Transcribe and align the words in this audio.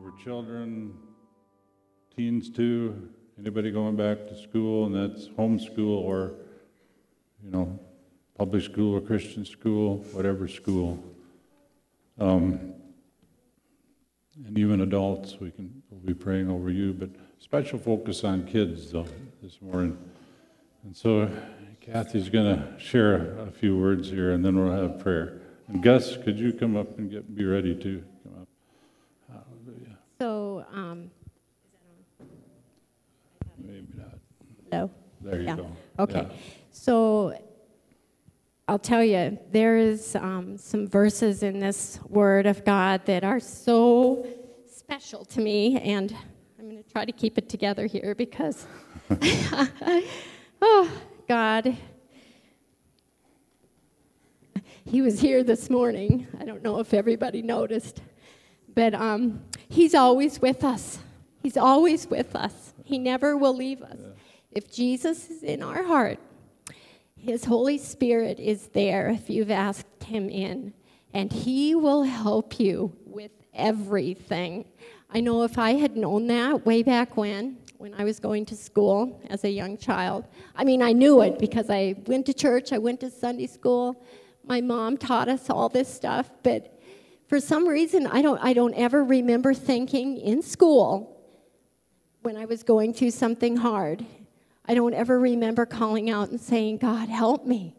over 0.00 0.12
children, 0.22 0.94
teens 2.16 2.48
too, 2.48 3.10
anybody 3.38 3.70
going 3.70 3.96
back 3.96 4.26
to 4.28 4.34
school, 4.34 4.86
and 4.86 4.94
that's 4.94 5.28
homeschool 5.28 5.98
or, 6.02 6.32
you 7.44 7.50
know, 7.50 7.78
public 8.38 8.62
school 8.62 8.94
or 8.94 9.00
Christian 9.00 9.44
school, 9.44 9.98
whatever 10.12 10.48
school. 10.48 11.02
Um, 12.18 12.72
and 14.46 14.56
even 14.56 14.80
adults, 14.80 15.38
we 15.38 15.50
can 15.50 15.82
we'll 15.90 16.00
be 16.00 16.14
praying 16.14 16.50
over 16.50 16.70
you, 16.70 16.94
but 16.94 17.10
special 17.38 17.78
focus 17.78 18.24
on 18.24 18.46
kids 18.46 18.92
though 18.92 19.06
this 19.42 19.60
morning. 19.60 19.98
And 20.82 20.96
so 20.96 21.30
Kathy's 21.82 22.30
going 22.30 22.56
to 22.56 22.78
share 22.78 23.38
a 23.38 23.50
few 23.50 23.78
words 23.78 24.08
here, 24.08 24.32
and 24.32 24.42
then 24.42 24.58
we'll 24.58 24.72
have 24.72 24.98
prayer. 24.98 25.42
And 25.68 25.82
Gus, 25.82 26.16
could 26.16 26.38
you 26.38 26.54
come 26.54 26.74
up 26.74 26.96
and 26.98 27.10
get 27.10 27.34
be 27.34 27.44
ready 27.44 27.74
to 27.74 28.02
come 28.22 28.40
up? 28.40 28.48
Hallelujah. 29.30 29.98
So, 30.20 30.59
um, 30.72 31.10
Maybe 33.58 33.86
not. 33.96 34.18
hello. 34.70 34.90
There 35.20 35.40
you 35.40 35.46
Yeah. 35.46 35.56
go. 35.56 35.66
Okay. 35.98 36.26
Yeah. 36.28 36.36
So, 36.70 37.38
I'll 38.68 38.78
tell 38.78 39.02
you, 39.04 39.38
there 39.50 39.76
is 39.76 40.14
um, 40.16 40.56
some 40.56 40.86
verses 40.86 41.42
in 41.42 41.58
this 41.58 41.98
Word 42.08 42.46
of 42.46 42.64
God 42.64 43.04
that 43.06 43.24
are 43.24 43.40
so 43.40 44.26
special 44.68 45.24
to 45.26 45.40
me, 45.40 45.78
and 45.80 46.14
I'm 46.58 46.70
going 46.70 46.82
to 46.82 46.88
try 46.90 47.04
to 47.04 47.12
keep 47.12 47.36
it 47.36 47.48
together 47.48 47.86
here 47.86 48.14
because, 48.14 48.66
oh, 50.62 50.90
God. 51.28 51.76
He 54.84 55.02
was 55.02 55.20
here 55.20 55.44
this 55.44 55.68
morning. 55.70 56.26
I 56.40 56.44
don't 56.44 56.62
know 56.62 56.80
if 56.80 56.94
everybody 56.94 57.42
noticed, 57.42 58.00
but 58.74 58.94
um, 58.94 59.40
He's 59.70 59.94
always 59.94 60.40
with 60.40 60.64
us. 60.64 60.98
He's 61.42 61.56
always 61.56 62.08
with 62.08 62.34
us. 62.34 62.74
He 62.84 62.98
never 62.98 63.36
will 63.36 63.54
leave 63.54 63.82
us. 63.82 63.98
If 64.50 64.70
Jesus 64.70 65.30
is 65.30 65.44
in 65.44 65.62
our 65.62 65.84
heart, 65.84 66.18
his 67.16 67.44
Holy 67.44 67.78
Spirit 67.78 68.40
is 68.40 68.68
there 68.68 69.10
if 69.10 69.30
you've 69.30 69.50
asked 69.50 70.04
Him 70.04 70.28
in, 70.28 70.72
and 71.14 71.32
He 71.32 71.74
will 71.74 72.02
help 72.02 72.58
you 72.58 72.96
with 73.04 73.30
everything. 73.54 74.64
I 75.08 75.20
know 75.20 75.44
if 75.44 75.56
I 75.56 75.74
had 75.74 75.96
known 75.96 76.26
that 76.28 76.66
way 76.66 76.82
back 76.82 77.16
when, 77.16 77.58
when 77.76 77.94
I 77.94 78.04
was 78.04 78.18
going 78.18 78.46
to 78.46 78.56
school 78.56 79.20
as 79.28 79.44
a 79.44 79.50
young 79.50 79.76
child, 79.76 80.24
I 80.56 80.64
mean, 80.64 80.82
I 80.82 80.92
knew 80.92 81.20
it 81.22 81.38
because 81.38 81.70
I 81.70 81.94
went 82.06 82.26
to 82.26 82.34
church, 82.34 82.72
I 82.72 82.78
went 82.78 83.00
to 83.00 83.10
Sunday 83.10 83.46
school, 83.46 84.02
my 84.44 84.60
mom 84.60 84.96
taught 84.96 85.28
us 85.28 85.48
all 85.50 85.68
this 85.68 85.92
stuff, 85.92 86.30
but 86.42 86.79
for 87.30 87.38
some 87.38 87.68
reason, 87.68 88.08
I 88.08 88.22
don't, 88.22 88.42
I 88.42 88.52
don't 88.52 88.74
ever 88.74 89.04
remember 89.04 89.54
thinking 89.54 90.16
in 90.16 90.42
school 90.42 91.16
when 92.22 92.36
I 92.36 92.44
was 92.44 92.64
going 92.64 92.92
through 92.92 93.12
something 93.12 93.56
hard. 93.56 94.04
I 94.66 94.74
don't 94.74 94.94
ever 94.94 95.16
remember 95.16 95.64
calling 95.64 96.10
out 96.10 96.30
and 96.30 96.40
saying, 96.40 96.78
God, 96.78 97.08
help 97.08 97.46
me. 97.46 97.76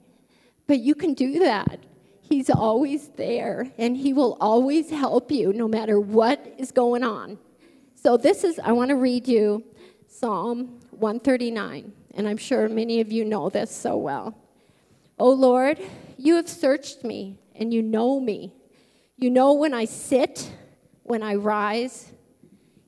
But 0.67 0.80
you 0.80 0.95
can 0.95 1.13
do 1.13 1.39
that. 1.39 1.81
He's 2.21 2.49
always 2.49 3.09
there, 3.09 3.69
and 3.77 3.97
He 3.97 4.13
will 4.13 4.38
always 4.39 4.89
help 4.89 5.30
you 5.30 5.52
no 5.52 5.67
matter 5.67 5.99
what 5.99 6.55
is 6.58 6.71
going 6.71 7.03
on. 7.03 7.38
So, 7.93 8.15
this 8.15 8.45
is, 8.45 8.58
I 8.58 8.71
want 8.71 8.88
to 8.88 8.95
read 8.95 9.27
you 9.27 9.65
Psalm 10.08 10.80
139, 10.91 11.91
and 12.13 12.25
I'm 12.25 12.38
sure 12.38 12.69
many 12.69 13.02
of 13.02 13.11
you 13.11 13.25
know 13.25 13.49
this 13.49 13.69
so 13.69 13.97
well. 13.97 14.33
O 15.19 15.30
Lord, 15.30 15.77
you 16.17 16.36
have 16.38 16.47
searched 16.47 17.03
me, 17.03 17.38
and 17.53 17.73
you 17.73 17.81
know 17.81 18.17
me. 18.17 18.53
You 19.22 19.30
know 19.30 19.53
when 19.53 19.72
I 19.75 19.86
sit, 19.86 20.52
when 21.03 21.22
I 21.22 21.36
rise, 21.36 22.11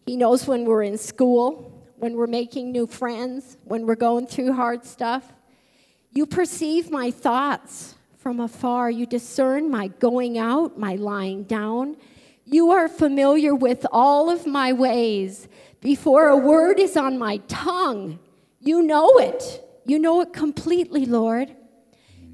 he 0.07 0.17
knows 0.17 0.47
when 0.47 0.65
we're 0.65 0.81
in 0.81 0.97
school, 0.97 1.85
when 1.97 2.17
we're 2.17 2.25
making 2.25 2.71
new 2.71 2.87
friends, 2.87 3.55
when 3.65 3.85
we're 3.85 3.93
going 3.93 4.25
through 4.25 4.53
hard 4.53 4.83
stuff. 4.83 5.31
You 6.09 6.25
perceive 6.25 6.89
my 6.89 7.11
thoughts 7.11 7.93
from 8.17 8.39
afar. 8.39 8.89
You 8.89 9.05
discern 9.05 9.69
my 9.69 9.89
going 9.89 10.39
out, 10.39 10.75
my 10.75 10.95
lying 10.95 11.43
down. 11.43 11.97
You 12.45 12.71
are 12.71 12.89
familiar 12.89 13.53
with 13.53 13.85
all 13.91 14.31
of 14.31 14.47
my 14.47 14.73
ways. 14.73 15.47
Before 15.81 16.29
a 16.29 16.37
word 16.37 16.79
is 16.79 16.97
on 16.97 17.19
my 17.19 17.37
tongue, 17.47 18.17
you 18.59 18.81
know 18.81 19.19
it. 19.19 19.63
You 19.85 19.99
know 19.99 20.21
it 20.21 20.33
completely, 20.33 21.05
Lord. 21.05 21.55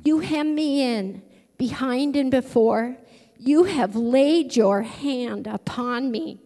You 0.05 0.19
hem 0.19 0.55
me 0.55 0.83
in, 0.83 1.21
behind 1.57 2.15
and 2.15 2.31
before. 2.31 2.95
You 3.41 3.63
have 3.63 3.95
laid 3.95 4.55
your 4.57 4.81
hand 4.81 5.47
upon 5.47 6.11
me 6.11 6.41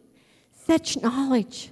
such 0.66 1.02
knowledge. 1.02 1.72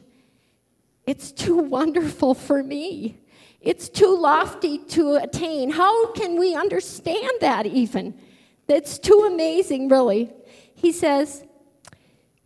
It's 1.06 1.32
too 1.32 1.58
wonderful 1.58 2.34
for 2.34 2.64
me. 2.64 3.20
It's 3.62 3.88
too 3.88 4.18
lofty 4.18 4.80
to 4.80 5.16
attain. 5.16 5.70
How 5.70 6.12
can 6.14 6.40
we 6.40 6.56
understand 6.56 7.32
that 7.42 7.68
even? 7.68 8.20
That's 8.68 8.98
too 8.98 9.28
amazing, 9.32 9.90
really. 9.90 10.32
He 10.74 10.92
says, 10.92 11.44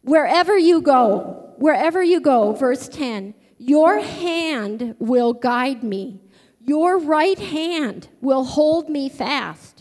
Wherever 0.02 0.58
you 0.58 0.82
go, 0.82 1.54
wherever 1.58 2.04
you 2.04 2.20
go, 2.20 2.54
verse 2.54 2.88
10, 2.90 3.34
your 3.58 4.00
hand 4.00 4.96
will 5.00 5.34
guide 5.34 5.82
me. 5.82 6.22
Your 6.60 7.00
right 7.00 7.40
hand 7.40 8.10
will 8.22 8.44
hold 8.44 8.90
me 8.90 9.08
fast. 9.10 9.75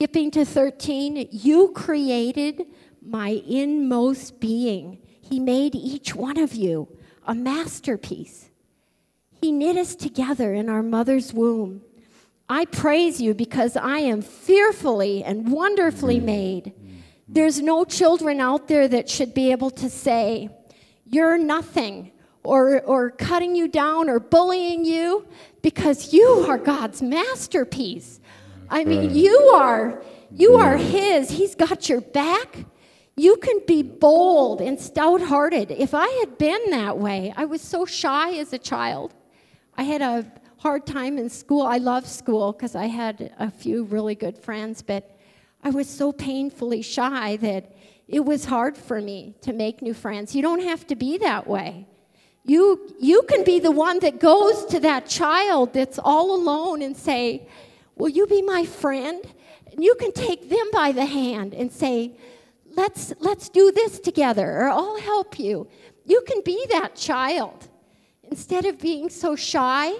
Skipping 0.00 0.30
to 0.30 0.46
13, 0.46 1.28
you 1.30 1.72
created 1.74 2.64
my 3.02 3.42
inmost 3.46 4.40
being. 4.40 4.98
He 5.20 5.38
made 5.38 5.74
each 5.74 6.14
one 6.14 6.38
of 6.38 6.54
you 6.54 6.88
a 7.26 7.34
masterpiece. 7.34 8.48
He 9.42 9.52
knit 9.52 9.76
us 9.76 9.94
together 9.94 10.54
in 10.54 10.70
our 10.70 10.82
mother's 10.82 11.34
womb. 11.34 11.82
I 12.48 12.64
praise 12.64 13.20
you 13.20 13.34
because 13.34 13.76
I 13.76 13.98
am 13.98 14.22
fearfully 14.22 15.22
and 15.22 15.52
wonderfully 15.52 16.18
made. 16.18 16.72
There's 17.28 17.60
no 17.60 17.84
children 17.84 18.40
out 18.40 18.68
there 18.68 18.88
that 18.88 19.10
should 19.10 19.34
be 19.34 19.50
able 19.50 19.70
to 19.72 19.90
say, 19.90 20.48
You're 21.04 21.36
nothing, 21.36 22.12
or, 22.42 22.80
or 22.80 23.10
cutting 23.10 23.54
you 23.54 23.68
down 23.68 24.08
or 24.08 24.18
bullying 24.18 24.86
you, 24.86 25.28
because 25.60 26.14
you 26.14 26.46
are 26.48 26.56
God's 26.56 27.02
masterpiece. 27.02 28.19
I 28.70 28.84
mean, 28.84 29.14
you 29.14 29.36
are. 29.54 30.02
You 30.30 30.54
are 30.54 30.76
His. 30.76 31.30
He's 31.30 31.54
got 31.54 31.88
your 31.88 32.00
back. 32.00 32.64
You 33.16 33.36
can 33.36 33.60
be 33.66 33.82
bold 33.82 34.60
and 34.60 34.80
stout 34.80 35.20
hearted. 35.20 35.72
If 35.72 35.92
I 35.92 36.06
had 36.20 36.38
been 36.38 36.70
that 36.70 36.96
way, 36.96 37.34
I 37.36 37.44
was 37.44 37.60
so 37.60 37.84
shy 37.84 38.38
as 38.38 38.52
a 38.52 38.58
child. 38.58 39.12
I 39.76 39.82
had 39.82 40.00
a 40.00 40.24
hard 40.58 40.86
time 40.86 41.18
in 41.18 41.28
school. 41.28 41.62
I 41.62 41.78
love 41.78 42.06
school 42.06 42.52
because 42.52 42.74
I 42.76 42.86
had 42.86 43.34
a 43.38 43.50
few 43.50 43.84
really 43.84 44.14
good 44.14 44.38
friends, 44.38 44.82
but 44.82 45.18
I 45.64 45.70
was 45.70 45.88
so 45.88 46.12
painfully 46.12 46.82
shy 46.82 47.36
that 47.36 47.74
it 48.06 48.24
was 48.24 48.44
hard 48.44 48.76
for 48.76 49.00
me 49.00 49.34
to 49.42 49.52
make 49.52 49.82
new 49.82 49.94
friends. 49.94 50.34
You 50.34 50.42
don't 50.42 50.62
have 50.62 50.86
to 50.86 50.96
be 50.96 51.18
that 51.18 51.46
way. 51.46 51.86
You, 52.44 52.94
you 52.98 53.22
can 53.22 53.44
be 53.44 53.58
the 53.58 53.70
one 53.70 53.98
that 54.00 54.18
goes 54.18 54.64
to 54.66 54.80
that 54.80 55.06
child 55.06 55.72
that's 55.72 55.98
all 55.98 56.34
alone 56.34 56.82
and 56.82 56.96
say, 56.96 57.46
Will 58.00 58.08
you 58.08 58.26
be 58.26 58.40
my 58.40 58.64
friend? 58.64 59.22
And 59.70 59.84
you 59.84 59.94
can 59.94 60.12
take 60.12 60.48
them 60.48 60.70
by 60.72 60.90
the 60.92 61.04
hand 61.04 61.52
and 61.52 61.70
say, 61.70 62.16
let's 62.70 63.12
let's 63.20 63.50
do 63.50 63.70
this 63.72 64.00
together 64.00 64.48
or 64.48 64.70
i'll 64.70 64.98
help 65.00 65.38
you. 65.38 65.68
You 66.06 66.22
can 66.26 66.40
be 66.42 66.66
that 66.70 66.96
child. 66.96 67.68
Instead 68.24 68.64
of 68.64 68.78
being 68.78 69.10
so 69.10 69.36
shy 69.36 69.92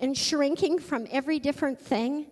and 0.00 0.18
shrinking 0.18 0.80
from 0.80 1.06
every 1.12 1.38
different 1.38 1.80
thing 1.80 2.26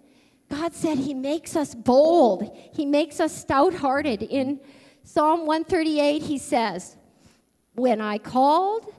god 0.51 0.75
said 0.75 0.99
he 0.99 1.15
makes 1.15 1.55
us 1.55 1.73
bold. 1.73 2.51
He 2.73 2.85
makes 2.85 3.21
us 3.21 3.33
stout-hearted. 3.33 4.23
In 4.25 4.59
psalm 5.05 5.47
138 5.47 6.23
he 6.23 6.39
says 6.39 6.97
when 7.75 8.01
i 8.01 8.19
called 8.19 8.93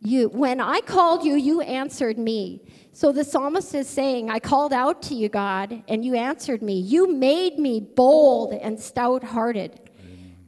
you 0.00 0.28
when 0.28 0.60
i 0.60 0.80
called 0.80 1.24
you 1.24 1.34
you 1.34 1.60
answered 1.60 2.18
me 2.18 2.62
so 2.92 3.10
the 3.12 3.24
psalmist 3.24 3.74
is 3.74 3.88
saying 3.88 4.30
i 4.30 4.38
called 4.38 4.72
out 4.72 5.02
to 5.02 5.14
you 5.14 5.28
god 5.28 5.82
and 5.88 6.04
you 6.04 6.14
answered 6.14 6.62
me 6.62 6.78
you 6.78 7.12
made 7.12 7.58
me 7.58 7.80
bold 7.80 8.52
and 8.52 8.78
stout-hearted 8.78 9.78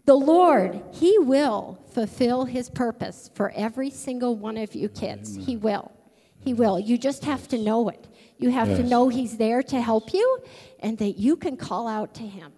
the 0.07 0.15
Lord, 0.15 0.83
He 0.93 1.19
will 1.19 1.79
fulfill 1.93 2.45
His 2.45 2.69
purpose 2.69 3.31
for 3.35 3.51
every 3.53 3.91
single 3.91 4.37
one 4.37 4.59
of 4.59 4.75
you 4.75 4.89
kids. 4.89 5.35
He 5.35 5.57
will. 5.57 5.93
He 6.41 6.53
will. 6.53 6.79
You 6.79 6.99
just 6.99 7.25
have 7.25 7.49
to 7.49 7.59
know 7.59 7.89
it. 7.89 8.07
You 8.37 8.51
have 8.51 8.69
to 8.69 8.83
know 8.83 9.09
He's 9.09 9.39
there 9.39 9.63
to 9.63 9.81
help 9.81 10.13
you 10.13 10.41
and 10.81 10.99
that 10.99 11.19
you 11.19 11.37
can 11.37 11.57
call 11.57 11.89
out 11.89 12.15
to 12.15 12.23
Him 12.23 12.53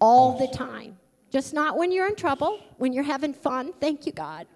all 0.00 0.36
the 0.36 0.48
time. 0.48 0.96
Just 1.30 1.54
not 1.54 1.76
when 1.76 1.92
you're 1.92 2.08
in 2.08 2.16
trouble, 2.16 2.58
when 2.78 2.92
you're 2.92 3.04
having 3.04 3.34
fun. 3.34 3.72
Thank 3.78 4.04
you, 4.04 4.12
God. 4.12 4.48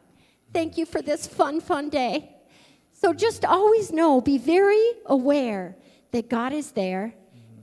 Thank 0.53 0.77
you 0.77 0.87
for 0.87 1.00
this 1.00 1.27
fun, 1.29 1.61
fun 1.61 1.88
day. 1.88 2.33
So 2.94 3.12
just 3.12 3.44
always 3.44 3.93
know, 3.93 4.20
be 4.20 4.38
very 4.38 4.93
aware 5.06 5.76
that 6.12 6.31
God 6.31 6.52
is 6.52 6.70
there 6.70 7.12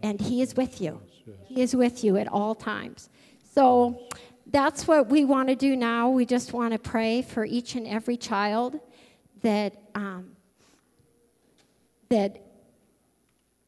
and 0.03 0.19
He 0.19 0.41
is 0.41 0.55
with 0.55 0.81
you. 0.81 1.01
He 1.45 1.61
is 1.61 1.75
with 1.75 2.03
you 2.03 2.17
at 2.17 2.27
all 2.27 2.53
times. 2.53 3.09
So 3.55 4.07
that's 4.47 4.87
what 4.87 5.09
we 5.09 5.25
want 5.25 5.49
to 5.49 5.55
do 5.55 5.75
now. 5.75 6.09
We 6.09 6.25
just 6.25 6.53
want 6.53 6.73
to 6.73 6.79
pray 6.79 7.21
for 7.21 7.45
each 7.45 7.75
and 7.75 7.87
every 7.87 8.17
child 8.17 8.79
that 9.41 9.73
um, 9.95 10.31
that 12.09 12.41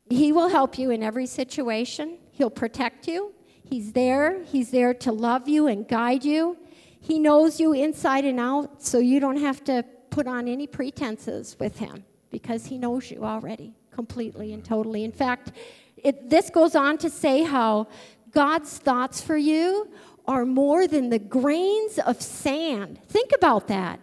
He 0.09 0.31
will 0.31 0.49
help 0.49 0.77
you 0.77 0.91
in 0.91 1.01
every 1.01 1.25
situation. 1.25 2.17
He'll 2.33 2.49
protect 2.49 3.07
you. 3.07 3.33
He's 3.63 3.93
there. 3.93 4.43
He's 4.43 4.69
there 4.71 4.93
to 4.95 5.11
love 5.11 5.47
you 5.47 5.67
and 5.67 5.87
guide 5.87 6.25
you. 6.25 6.57
He 6.99 7.19
knows 7.19 7.59
you 7.59 7.73
inside 7.73 8.25
and 8.25 8.39
out, 8.39 8.83
so 8.83 8.99
you 8.99 9.19
don't 9.19 9.37
have 9.37 9.63
to 9.65 9.83
put 10.13 10.27
on 10.27 10.47
any 10.47 10.67
pretenses 10.67 11.57
with 11.59 11.79
Him 11.79 12.03
because 12.29 12.67
He 12.67 12.77
knows 12.77 13.09
you 13.09 13.23
already 13.23 13.73
completely 13.91 14.53
and 14.53 14.63
totally. 14.63 15.03
In 15.03 15.11
fact, 15.11 15.51
it, 15.97 16.29
this 16.29 16.49
goes 16.51 16.75
on 16.75 16.99
to 16.99 17.09
say 17.09 17.41
how 17.41 17.87
God's 18.31 18.77
thoughts 18.77 19.21
for 19.21 19.37
you 19.37 19.89
are 20.27 20.45
more 20.45 20.87
than 20.87 21.09
the 21.09 21.19
grains 21.19 21.97
of 21.97 22.21
sand. 22.21 22.99
Think 23.07 23.31
about 23.35 23.67
that. 23.67 23.99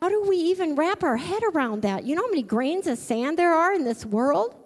How 0.00 0.08
do 0.08 0.24
we 0.28 0.36
even 0.36 0.74
wrap 0.74 1.04
our 1.04 1.16
head 1.16 1.42
around 1.54 1.82
that? 1.82 2.04
You 2.04 2.16
know 2.16 2.22
how 2.22 2.30
many 2.30 2.42
grains 2.42 2.88
of 2.88 2.98
sand 2.98 3.38
there 3.38 3.54
are 3.54 3.72
in 3.72 3.84
this 3.84 4.04
world? 4.04 4.56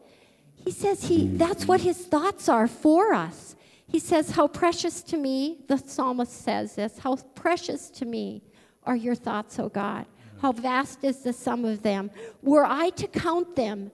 He 0.54 0.70
says 0.70 1.04
he 1.04 1.26
that's 1.28 1.66
what 1.66 1.82
his 1.82 1.98
thoughts 2.06 2.48
are 2.48 2.66
for 2.66 3.12
us. 3.12 3.54
He 3.86 3.98
says, 3.98 4.30
How 4.30 4.48
precious 4.48 5.02
to 5.02 5.18
me, 5.18 5.58
the 5.68 5.76
psalmist 5.76 6.32
says 6.32 6.74
this, 6.74 6.98
how 6.98 7.16
precious 7.34 7.90
to 7.90 8.04
me 8.04 8.42
are 8.86 8.96
your 8.96 9.14
thoughts, 9.14 9.58
O 9.58 9.68
God. 9.68 10.06
How 10.40 10.52
vast 10.52 11.02
is 11.02 11.18
the 11.18 11.32
sum 11.32 11.64
of 11.64 11.82
them. 11.82 12.10
Were 12.42 12.64
I 12.64 12.90
to 12.90 13.06
count 13.08 13.56
them, 13.56 13.90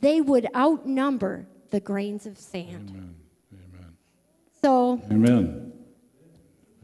they 0.00 0.20
would 0.20 0.46
outnumber 0.54 1.46
the 1.70 1.80
grains 1.80 2.26
of 2.26 2.38
sand. 2.38 2.90
Amen. 2.90 3.14
Amen. 3.52 3.96
So 4.62 5.00
Amen. 5.10 5.72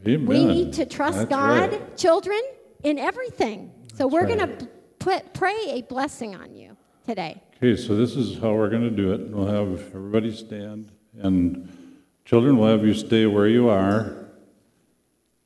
Amen. 0.05 0.25
we 0.25 0.45
need 0.45 0.73
to 0.73 0.85
trust 0.85 1.17
That's 1.17 1.29
God, 1.29 1.71
right. 1.71 1.97
children, 1.97 2.41
in 2.83 2.99
everything. 2.99 3.71
So 3.95 4.07
we're 4.07 4.25
right. 4.25 4.37
going 4.37 4.57
to 4.57 4.67
put 4.99 5.33
pray 5.33 5.55
a 5.69 5.81
blessing 5.83 6.35
on 6.35 6.53
you 6.53 6.77
today. 7.05 7.41
Okay, 7.57 7.81
so 7.81 7.95
this 7.95 8.15
is 8.15 8.37
how 8.39 8.53
we're 8.53 8.69
going 8.69 8.83
to 8.83 8.89
do 8.89 9.13
it. 9.13 9.21
We'll 9.29 9.47
have 9.47 9.95
everybody 9.95 10.35
stand, 10.35 10.91
and 11.17 11.97
children, 12.25 12.57
we'll 12.57 12.69
have 12.69 12.85
you 12.85 12.93
stay 12.93 13.25
where 13.25 13.47
you 13.47 13.69
are. 13.69 14.22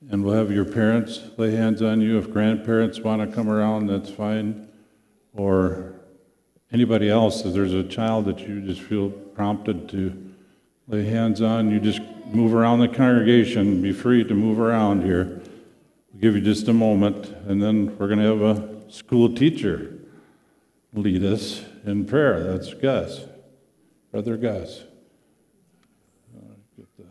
And 0.09 0.23
we'll 0.23 0.35
have 0.35 0.51
your 0.51 0.65
parents 0.65 1.21
lay 1.37 1.51
hands 1.51 1.81
on 1.81 1.99
you. 2.01 2.17
If 2.17 2.31
grandparents 2.31 2.99
want 2.99 3.27
to 3.27 3.35
come 3.35 3.49
around, 3.49 3.87
that's 3.87 4.09
fine. 4.09 4.69
Or 5.33 5.95
anybody 6.71 7.09
else, 7.09 7.43
if 7.43 7.53
there's 7.53 7.73
a 7.73 7.83
child 7.83 8.25
that 8.25 8.39
you 8.39 8.61
just 8.61 8.81
feel 8.81 9.09
prompted 9.09 9.89
to 9.89 10.33
lay 10.87 11.05
hands 11.05 11.41
on, 11.41 11.69
you 11.69 11.79
just 11.79 12.01
move 12.27 12.53
around 12.53 12.79
the 12.79 12.87
congregation. 12.87 13.81
Be 13.81 13.91
free 13.91 14.23
to 14.23 14.33
move 14.33 14.59
around 14.59 15.03
here. 15.03 15.41
We'll 16.13 16.21
give 16.21 16.35
you 16.35 16.41
just 16.41 16.67
a 16.67 16.73
moment, 16.73 17.27
and 17.45 17.61
then 17.61 17.97
we're 17.97 18.07
going 18.07 18.19
to 18.19 18.25
have 18.25 18.41
a 18.41 18.91
school 18.91 19.33
teacher 19.33 19.93
lead 20.93 21.23
us 21.23 21.63
in 21.85 22.05
prayer. 22.05 22.43
That's 22.43 22.73
Gus, 22.73 23.25
Brother 24.11 24.37
Gus. 24.37 24.83
Uh, 26.35 26.53
get 26.75 26.97
the- 26.97 27.03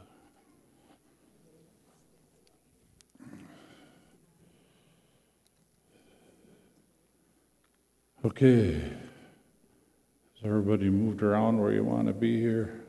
Okay. 8.26 8.73
Has 8.73 10.44
everybody 10.44 10.90
moved 10.90 11.23
around 11.23 11.61
where 11.61 11.70
you 11.70 11.84
want 11.84 12.08
to 12.08 12.12
be 12.12 12.40
here? 12.40 12.82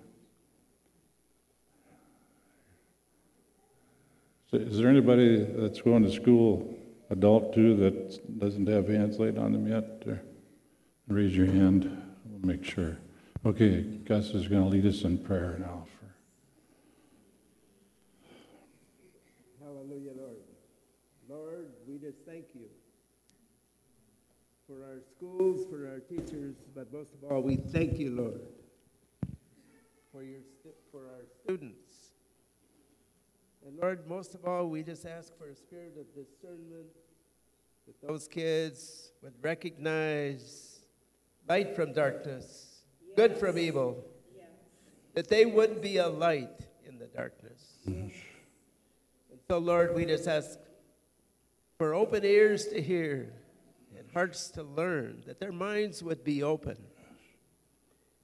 Is 4.52 4.80
there 4.80 4.90
anybody 4.90 5.44
that's 5.44 5.80
going 5.80 6.02
to 6.06 6.12
school, 6.12 6.76
adult 7.12 7.54
too, 7.54 7.76
that 7.76 8.40
doesn't 8.40 8.68
have 8.68 8.88
hands 8.88 9.20
laid 9.20 9.38
on 9.38 9.52
them 9.52 9.68
yet? 9.68 10.02
Or- 10.08 10.24
Raise 11.08 11.38
your 11.38 11.46
hand, 11.46 11.84
we'll 12.26 12.56
make 12.56 12.66
sure. 12.66 12.98
Okay, 13.46 13.82
Gus 13.82 14.32
is 14.32 14.48
going 14.48 14.64
to 14.64 14.70
lead 14.70 14.88
us 14.88 15.04
in 15.04 15.20
prayer 15.20 15.58
now. 15.60 15.86
For 16.00 16.16
Hallelujah, 19.64 20.14
Lord. 20.18 20.38
Lord, 21.30 21.68
we 21.88 22.00
just 22.00 22.18
thank 22.26 22.46
you 22.56 22.66
for 24.68 24.84
our 24.98 25.04
schools, 25.16 25.66
for 25.70 25.88
our 25.88 26.00
teachers, 26.00 26.56
but 26.74 26.92
most 26.92 27.14
of 27.14 27.24
all, 27.30 27.42
we 27.42 27.56
thank 27.56 28.00
you, 28.00 28.16
Lord, 28.16 28.42
for 30.12 30.24
your 30.24 30.40
for 30.92 31.02
our 31.02 31.26
students. 31.44 32.14
And 33.66 33.78
Lord, 33.78 34.08
most 34.08 34.34
of 34.34 34.46
all, 34.46 34.68
we 34.68 34.82
just 34.82 35.06
ask 35.06 35.38
for 35.38 35.50
a 35.50 35.56
spirit 35.56 35.94
of 36.00 36.08
discernment 36.16 36.88
that 37.86 38.08
those 38.08 38.28
kids 38.28 39.12
would 39.22 39.34
recognize 39.42 40.80
light 41.48 41.76
from 41.76 41.94
darkness, 41.94 42.82
good 43.16 43.38
from 43.38 43.60
evil, 43.60 44.04
that 45.14 45.28
they 45.28 45.46
wouldn't 45.46 45.82
be 45.82 45.98
a 45.98 46.08
light 46.08 46.62
in 46.88 46.98
the 46.98 47.08
darkness. 47.08 47.78
And 47.86 48.12
so, 49.48 49.60
Lord, 49.60 49.94
we 49.94 50.06
just 50.06 50.28
ask 50.28 50.58
for 51.78 51.94
open 51.94 52.26
ears 52.26 52.68
to 52.70 52.82
hear 52.82 53.32
hearts 54.18 54.50
to 54.50 54.64
learn, 54.64 55.22
that 55.28 55.40
their 55.40 55.52
minds 55.52 56.02
would 56.02 56.24
be 56.24 56.42
open. 56.42 56.76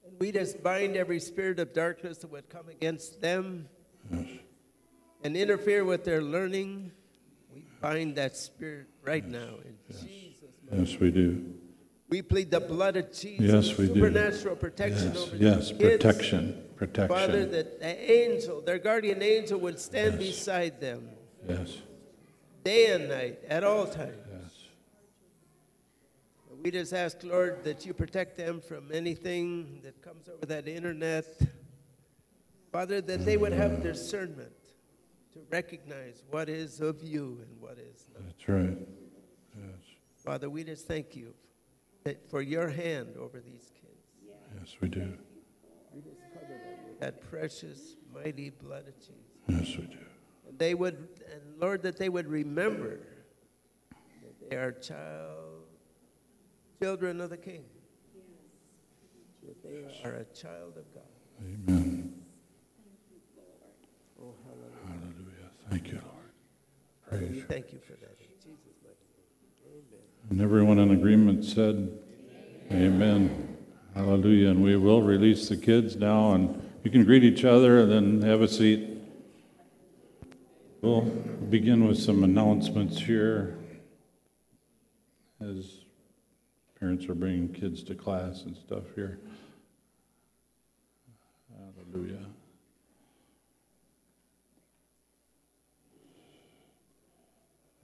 And 0.03 0.19
we 0.19 0.31
just 0.31 0.63
bind 0.63 0.97
every 0.97 1.19
spirit 1.19 1.59
of 1.59 1.71
darkness 1.71 2.17
that 2.19 2.31
would 2.31 2.49
come 2.49 2.67
against 2.67 3.21
them 3.21 3.69
and 5.23 5.37
interfere 5.37 5.85
with 5.85 6.03
their 6.03 6.23
learning. 6.23 6.91
We 7.53 7.63
bind 7.79 8.15
that 8.15 8.35
spirit 8.35 8.87
right 9.03 9.23
now 9.23 9.51
in 9.69 9.75
Jesus' 10.01 10.55
name. 10.67 10.83
Yes, 10.83 10.99
we 10.99 11.11
do. 11.11 11.53
We 12.09 12.23
plead 12.23 12.49
the 12.49 12.59
blood 12.59 12.97
of 12.97 13.13
Jesus, 13.13 13.67
Yes, 13.69 13.77
we 13.77 13.85
do. 13.87 13.93
supernatural 13.93 14.55
protection 14.55 15.11
Yes, 15.13 15.23
over 15.27 15.35
yes, 15.35 15.67
kids. 15.69 15.79
protection, 15.79 16.63
Father, 17.07 17.45
that 17.45 17.79
the 17.79 18.11
angel, 18.11 18.61
their 18.61 18.79
guardian 18.79 19.21
angel, 19.21 19.59
would 19.59 19.79
stand 19.79 20.17
beside 20.17 20.81
them 20.81 21.09
Yes, 21.47 21.77
day 22.63 22.93
and 22.93 23.09
night 23.09 23.37
at 23.47 23.63
all 23.63 23.85
times. 23.85 24.22
We 26.63 26.71
just 26.71 26.93
ask, 26.93 27.21
Lord, 27.23 27.65
that 27.65 27.85
you 27.85 27.93
protect 27.93 28.37
them 28.37 28.61
from 28.61 28.89
anything 28.93 29.81
that 29.83 30.01
comes 30.01 30.29
over 30.29 30.45
that 30.45 30.65
internet. 30.65 31.25
Father, 32.71 33.01
that 33.01 33.25
they 33.25 33.35
would 33.35 33.51
have 33.51 33.83
discernment 33.83 34.53
to 35.33 35.39
recognize 35.49 36.23
what 36.31 36.47
is 36.47 36.79
of 36.79 37.03
you 37.03 37.39
and 37.41 37.59
what 37.59 37.77
is 37.77 38.07
not. 38.13 38.25
That's 38.25 38.47
right. 38.47 38.77
Yes, 39.57 39.75
Father, 40.23 40.49
we 40.49 40.63
just 40.63 40.87
thank 40.87 41.17
you 41.17 41.33
for 42.29 42.41
your 42.41 42.69
hand 42.69 43.17
over 43.19 43.41
these 43.41 43.69
kids. 43.81 44.07
yes, 44.57 44.77
we 44.79 44.87
do. 44.87 45.17
We 45.93 46.01
just 46.01 46.21
cover 46.33 46.53
them 46.53 46.85
with 46.87 46.99
that 47.01 47.29
precious, 47.29 47.97
mighty 48.13 48.51
blood 48.51 48.87
of 48.87 48.97
Jesus. 48.99 49.19
Yes, 49.49 49.77
we 49.77 49.87
do. 49.87 49.99
And 50.47 50.57
they 50.57 50.75
would, 50.75 51.09
and 51.29 51.41
Lord, 51.59 51.81
that 51.83 51.97
they 51.97 52.07
would 52.07 52.29
remember 52.29 53.01
that 54.21 54.49
they 54.49 54.55
are 54.55 54.71
child, 54.71 55.52
children 56.83 57.21
of 57.21 57.29
the 57.29 57.37
King. 57.37 57.63
That 59.47 59.63
they 59.63 60.09
are 60.09 60.15
a 60.15 60.25
child 60.35 60.75
of 60.75 60.93
God. 60.93 61.03
Amen. 61.41 62.13
Oh, 64.21 64.33
hallelujah. 64.43 64.75
Hallelujah. 64.87 65.49
Thank 65.69 65.87
you, 65.87 66.01
Lord. 66.03 66.29
Father, 67.09 67.31
we 67.31 67.39
thank 67.39 67.71
you 67.71 67.79
for 67.79 67.93
that 67.93 68.17
in 68.19 68.35
Jesus' 68.37 68.75
mighty 68.83 68.97
name. 69.15 69.85
Amen. 69.93 70.29
And 70.29 70.41
everyone 70.41 70.77
in 70.79 70.91
agreement 70.91 71.45
said, 71.45 71.89
Amen. 72.69 73.57
Hallelujah. 73.95 74.49
And 74.49 74.61
we 74.61 74.75
will 74.75 75.01
release 75.01 75.47
the 75.47 75.55
kids 75.55 75.95
now, 75.95 76.33
and 76.33 76.69
you 76.83 76.91
can 76.91 77.05
greet 77.05 77.23
each 77.23 77.45
other 77.45 77.79
and 77.79 77.91
then 77.91 78.29
have 78.29 78.41
a 78.41 78.47
seat. 78.49 78.89
We'll 80.81 81.01
begin 81.49 81.87
with 81.87 81.97
some 81.97 82.25
announcements 82.25 82.99
here 82.99 83.57
as 85.39 85.82
parents 86.83 87.07
are 87.07 87.15
bringing 87.15 87.47
kids 87.47 87.81
to 87.81 87.95
class 87.95 88.41
and 88.41 88.57
stuff 88.57 88.83
here. 88.93 89.17
Hallelujah. 91.57 92.25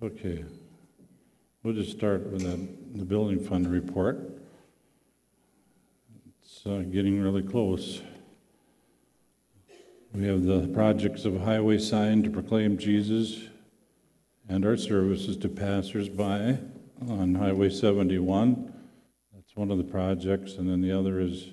Okay. 0.03 0.43
We'll 1.63 1.75
just 1.75 1.91
start 1.91 2.29
with 2.29 2.41
the, 2.41 2.97
the 2.97 3.05
building 3.05 3.39
fund 3.39 3.71
report. 3.71 4.37
It's 6.43 6.65
uh, 6.65 6.83
getting 6.91 7.21
really 7.21 7.43
close. 7.43 8.01
We 10.13 10.27
have 10.27 10.43
the 10.43 10.67
projects 10.73 11.23
of 11.23 11.39
highway 11.39 11.77
sign 11.77 12.21
to 12.23 12.29
proclaim 12.29 12.77
Jesus 12.77 13.43
and 14.49 14.65
our 14.65 14.75
services 14.75 15.37
to 15.37 15.47
passersby 15.47 16.57
on 17.07 17.35
Highway 17.35 17.69
71. 17.69 18.68
One 19.59 19.71
of 19.71 19.77
the 19.77 19.83
projects, 19.83 20.53
and 20.53 20.69
then 20.69 20.79
the 20.79 20.97
other 20.97 21.19
is 21.19 21.49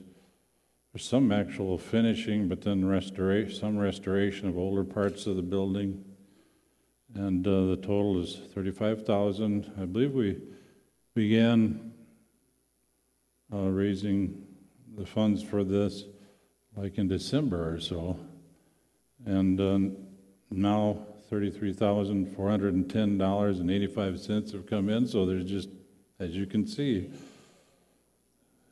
There's 0.96 1.08
some 1.08 1.30
actual 1.30 1.76
finishing, 1.76 2.48
but 2.48 2.62
then 2.62 2.86
restoration, 2.86 3.54
some 3.54 3.76
restoration 3.76 4.48
of 4.48 4.56
older 4.56 4.84
parts 4.84 5.26
of 5.26 5.34
the 5.34 5.42
building. 5.42 6.04
And 7.14 7.46
uh, 7.46 7.66
the 7.66 7.76
total 7.76 8.22
is 8.22 8.40
thirty-five 8.54 9.04
thousand. 9.04 9.70
I 9.78 9.84
believe 9.84 10.12
we 10.12 10.38
began 11.14 11.92
uh, 13.52 13.68
raising 13.68 14.46
the 14.96 15.04
funds 15.04 15.42
for 15.42 15.64
this 15.64 16.04
like 16.76 16.96
in 16.96 17.08
December 17.08 17.74
or 17.74 17.80
so. 17.80 18.18
And 19.26 19.60
uh, 19.60 19.80
now 20.50 20.98
thirty-three 21.28 21.74
thousand 21.74 22.34
four 22.34 22.48
hundred 22.48 22.72
and 22.72 22.88
ten 22.88 23.18
dollars 23.18 23.58
and 23.58 23.70
eighty-five 23.70 24.18
cents 24.18 24.52
have 24.52 24.64
come 24.64 24.88
in, 24.88 25.06
so 25.06 25.26
there's 25.26 25.44
just, 25.44 25.68
as 26.20 26.36
you 26.36 26.46
can 26.46 26.66
see. 26.66 27.10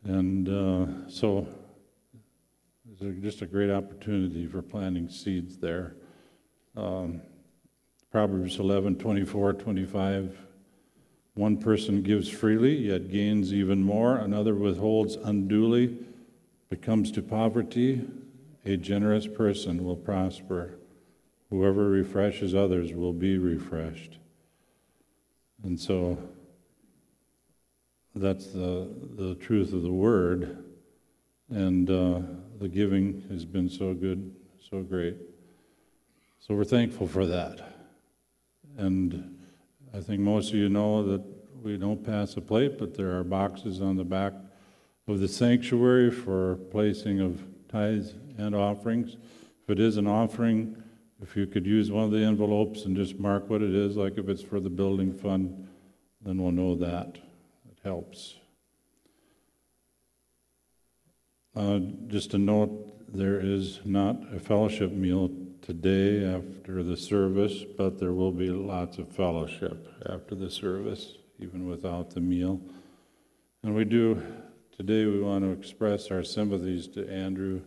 And 0.04 0.48
uh, 0.48 1.08
so 1.08 1.48
it's 2.90 3.22
just 3.22 3.40
a 3.42 3.46
great 3.46 3.70
opportunity 3.70 4.46
for 4.46 4.60
planting 4.60 5.08
seeds 5.08 5.56
there. 5.56 5.96
Um, 6.76 7.22
Proverbs 8.10 8.58
11, 8.58 8.96
24, 8.96 9.54
25. 9.54 10.38
One 11.34 11.56
person 11.56 12.02
gives 12.02 12.28
freely, 12.28 12.76
yet 12.76 13.10
gains 13.10 13.52
even 13.52 13.82
more. 13.82 14.16
Another 14.16 14.54
withholds 14.54 15.16
unduly, 15.16 15.98
but 16.68 16.82
comes 16.82 17.10
to 17.12 17.22
poverty. 17.22 18.02
A 18.66 18.76
generous 18.76 19.26
person 19.26 19.84
will 19.84 19.96
prosper. 19.96 20.78
Whoever 21.50 21.88
refreshes 21.88 22.54
others 22.54 22.92
will 22.92 23.12
be 23.12 23.36
refreshed. 23.38 24.18
And 25.64 25.80
so 25.80 26.18
that's 28.14 28.46
the, 28.46 28.88
the 29.16 29.34
truth 29.36 29.72
of 29.72 29.82
the 29.82 29.92
word. 29.92 30.64
And 31.50 31.90
uh, 31.90 32.20
the 32.58 32.68
giving 32.68 33.24
has 33.30 33.44
been 33.44 33.68
so 33.68 33.92
good, 33.92 34.34
so 34.70 34.82
great. 34.82 35.16
So 36.38 36.54
we're 36.54 36.64
thankful 36.64 37.06
for 37.06 37.26
that. 37.26 37.60
And 38.76 39.38
I 39.92 40.00
think 40.00 40.20
most 40.20 40.50
of 40.50 40.56
you 40.56 40.68
know 40.68 41.02
that 41.10 41.22
we 41.62 41.76
don't 41.76 42.04
pass 42.04 42.36
a 42.36 42.40
plate, 42.40 42.78
but 42.78 42.94
there 42.94 43.18
are 43.18 43.24
boxes 43.24 43.80
on 43.80 43.96
the 43.96 44.04
back 44.04 44.32
of 45.08 45.20
the 45.20 45.28
sanctuary 45.28 46.10
for 46.10 46.56
placing 46.70 47.20
of 47.20 47.42
tithes 47.68 48.14
and 48.38 48.54
offerings. 48.54 49.16
If 49.62 49.70
it 49.70 49.80
is 49.80 49.96
an 49.96 50.06
offering, 50.06 50.82
if 51.22 51.36
you 51.36 51.46
could 51.46 51.66
use 51.66 51.90
one 51.90 52.04
of 52.04 52.10
the 52.10 52.22
envelopes 52.24 52.84
and 52.84 52.96
just 52.96 53.18
mark 53.18 53.48
what 53.48 53.62
it 53.62 53.74
is, 53.74 53.96
like 53.96 54.18
if 54.18 54.28
it's 54.28 54.42
for 54.42 54.60
the 54.60 54.70
building 54.70 55.12
fund, 55.12 55.68
then 56.20 56.42
we'll 56.42 56.52
know 56.52 56.74
that. 56.76 57.18
Helps. 57.84 58.36
Uh, 61.54 61.80
Just 62.06 62.32
a 62.32 62.38
note, 62.38 63.14
there 63.14 63.38
is 63.38 63.80
not 63.84 64.34
a 64.34 64.40
fellowship 64.40 64.90
meal 64.90 65.30
today 65.60 66.24
after 66.24 66.82
the 66.82 66.96
service, 66.96 67.62
but 67.76 68.00
there 68.00 68.14
will 68.14 68.32
be 68.32 68.48
lots 68.48 68.96
of 68.96 69.10
fellowship 69.10 69.86
after 70.06 70.34
the 70.34 70.48
service, 70.50 71.18
even 71.38 71.68
without 71.68 72.08
the 72.08 72.22
meal. 72.22 72.58
And 73.62 73.74
we 73.74 73.84
do, 73.84 74.22
today 74.74 75.04
we 75.04 75.20
want 75.20 75.44
to 75.44 75.50
express 75.50 76.10
our 76.10 76.24
sympathies 76.24 76.88
to 76.88 77.06
Andrew 77.06 77.60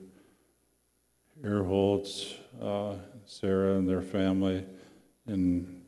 Earholtz, 1.43 2.37
uh, 2.59 2.95
Sarah 3.27 3.75
and 3.75 3.87
their 3.87 4.01
family, 4.01 4.65
and 5.27 5.83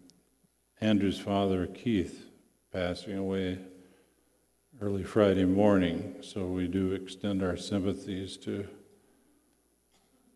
Andrew's 0.82 1.20
father 1.20 1.66
Keith 1.66 2.28
passing 2.72 3.18
away 3.18 3.58
early 4.82 5.04
Friday 5.04 5.44
morning. 5.44 6.16
So 6.22 6.46
we 6.46 6.68
do 6.68 6.94
extend 6.94 7.44
our 7.44 7.58
sympathies 7.58 8.38
to 8.38 8.68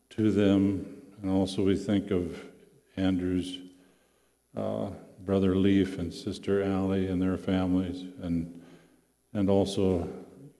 to 0.10 0.32
them, 0.32 0.98
and 1.22 1.32
also 1.32 1.64
we 1.64 1.76
think 1.76 2.12
of 2.12 2.44
Andrew's 2.98 3.58
uh, 4.56 4.90
brother 5.26 5.56
Leif 5.56 5.98
and 5.98 6.14
sister 6.14 6.62
Allie 6.62 7.08
and 7.08 7.22
their 7.22 7.38
families, 7.38 8.06
and 8.22 8.62
and 9.34 9.50
also 9.50 10.08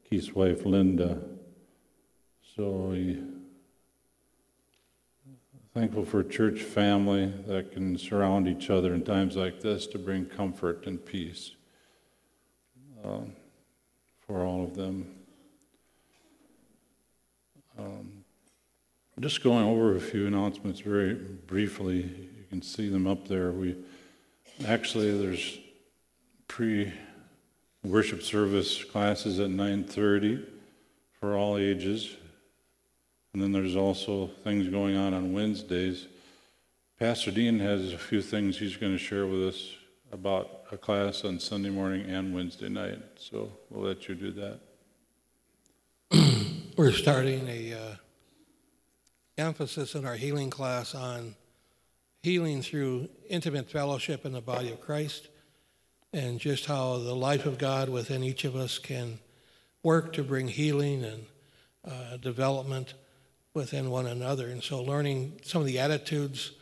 Keith's 0.10 0.34
wife 0.34 0.66
Linda. 0.66 1.20
So 2.56 2.70
we 2.70 3.22
thankful 5.74 6.06
for 6.06 6.24
church 6.24 6.62
family 6.62 7.34
that 7.48 7.72
can 7.72 7.98
surround 7.98 8.48
each 8.48 8.70
other 8.70 8.94
in 8.94 9.04
times 9.04 9.36
like 9.36 9.60
this 9.60 9.88
to 9.88 9.98
bring 9.98 10.24
comfort 10.24 10.86
and 10.86 11.04
peace 11.04 11.56
um, 13.04 13.34
for 14.28 14.44
all 14.44 14.64
of 14.64 14.76
them. 14.76 15.16
Um, 17.78 18.24
just 19.20 19.44
going 19.44 19.66
over 19.66 19.96
a 19.96 20.00
few 20.00 20.28
announcements 20.28 20.80
very 20.80 21.14
briefly. 21.14 21.98
You 21.98 22.46
can 22.50 22.62
see 22.62 22.90
them 22.90 23.08
up 23.08 23.28
there. 23.28 23.52
We 23.52 23.76
actually 24.68 25.18
there's 25.18 25.60
pre-worship 26.48 28.22
service 28.22 28.84
classes 28.84 29.40
at 29.40 29.50
9:30 29.50 30.46
for 31.20 31.36
all 31.36 31.58
ages. 31.58 32.16
And 33.34 33.42
then 33.42 33.52
there's 33.52 33.76
also 33.76 34.28
things 34.44 34.68
going 34.68 34.96
on 34.96 35.14
on 35.14 35.34
Wednesdays. 35.34 36.08
Pastor 37.00 37.32
Dean 37.32 37.60
has 37.60 37.92
a 37.92 37.98
few 37.98 38.22
things 38.22 38.60
he's 38.60 38.78
going 38.78 38.92
to 38.92 38.98
share 39.00 39.26
with 39.26 39.48
us 39.48 39.72
about 40.12 40.63
a 40.74 40.78
class 40.78 41.24
on 41.24 41.40
Sunday 41.40 41.70
morning 41.70 42.10
and 42.10 42.34
Wednesday 42.34 42.68
night. 42.68 43.00
So 43.18 43.52
we'll 43.70 43.88
let 43.88 44.10
you 44.10 44.16
do 44.16 44.32
that. 44.32 44.60
We're 46.78 46.92
starting 46.92 47.48
a 47.48 47.74
uh, 47.74 47.96
emphasis 49.38 49.94
in 49.94 50.04
our 50.04 50.16
healing 50.16 50.50
class 50.50 50.96
on 50.96 51.36
healing 52.24 52.64
through 52.64 53.08
intimate 53.30 53.70
fellowship 53.70 54.26
in 54.26 54.32
the 54.32 54.42
body 54.42 54.72
of 54.72 54.82
Christ 54.82 55.28
and 56.12 56.40
just 56.40 56.66
how 56.66 56.98
the 56.98 57.16
life 57.16 57.46
of 57.46 57.60
God 57.60 57.88
within 57.88 58.24
each 58.24 58.44
of 58.44 58.56
us 58.56 58.80
can 58.80 59.20
work 59.84 60.12
to 60.14 60.24
bring 60.24 60.48
healing 60.48 61.04
and 61.04 61.26
uh, 61.86 62.18
development 62.18 62.96
within 63.54 63.92
one 63.92 64.08
another. 64.08 64.48
And 64.48 64.64
so 64.64 64.82
learning 64.82 65.40
some 65.44 65.62
of 65.62 65.68
the 65.68 65.78
attitudes 65.78 66.54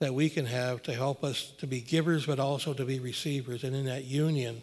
that 0.00 0.14
we 0.14 0.30
can 0.30 0.46
have 0.46 0.82
to 0.84 0.92
help 0.92 1.24
us 1.24 1.52
to 1.58 1.66
be 1.66 1.80
givers 1.80 2.26
but 2.26 2.38
also 2.38 2.72
to 2.72 2.84
be 2.84 3.00
receivers. 3.00 3.64
And 3.64 3.74
in 3.74 3.86
that 3.86 4.04
union, 4.04 4.62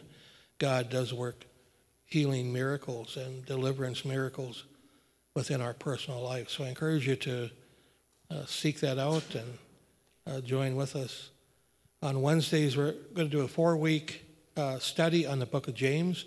God 0.59 0.89
does 0.89 1.13
work 1.13 1.45
healing 2.05 2.53
miracles 2.53 3.17
and 3.17 3.45
deliverance 3.45 4.05
miracles 4.05 4.63
within 5.33 5.61
our 5.61 5.73
personal 5.73 6.21
life. 6.21 6.49
So 6.49 6.63
I 6.63 6.69
encourage 6.69 7.07
you 7.07 7.15
to 7.17 7.49
uh, 8.31 8.45
seek 8.45 8.79
that 8.79 8.97
out 8.97 9.35
and 9.35 9.57
uh, 10.25 10.41
join 10.41 10.75
with 10.75 10.95
us. 10.95 11.29
On 12.01 12.21
Wednesdays, 12.21 12.77
we're 12.77 12.93
going 13.13 13.29
to 13.29 13.37
do 13.37 13.41
a 13.41 13.47
four 13.47 13.75
week 13.75 14.23
uh, 14.55 14.79
study 14.79 15.25
on 15.27 15.39
the 15.39 15.45
book 15.45 15.67
of 15.67 15.73
James. 15.75 16.25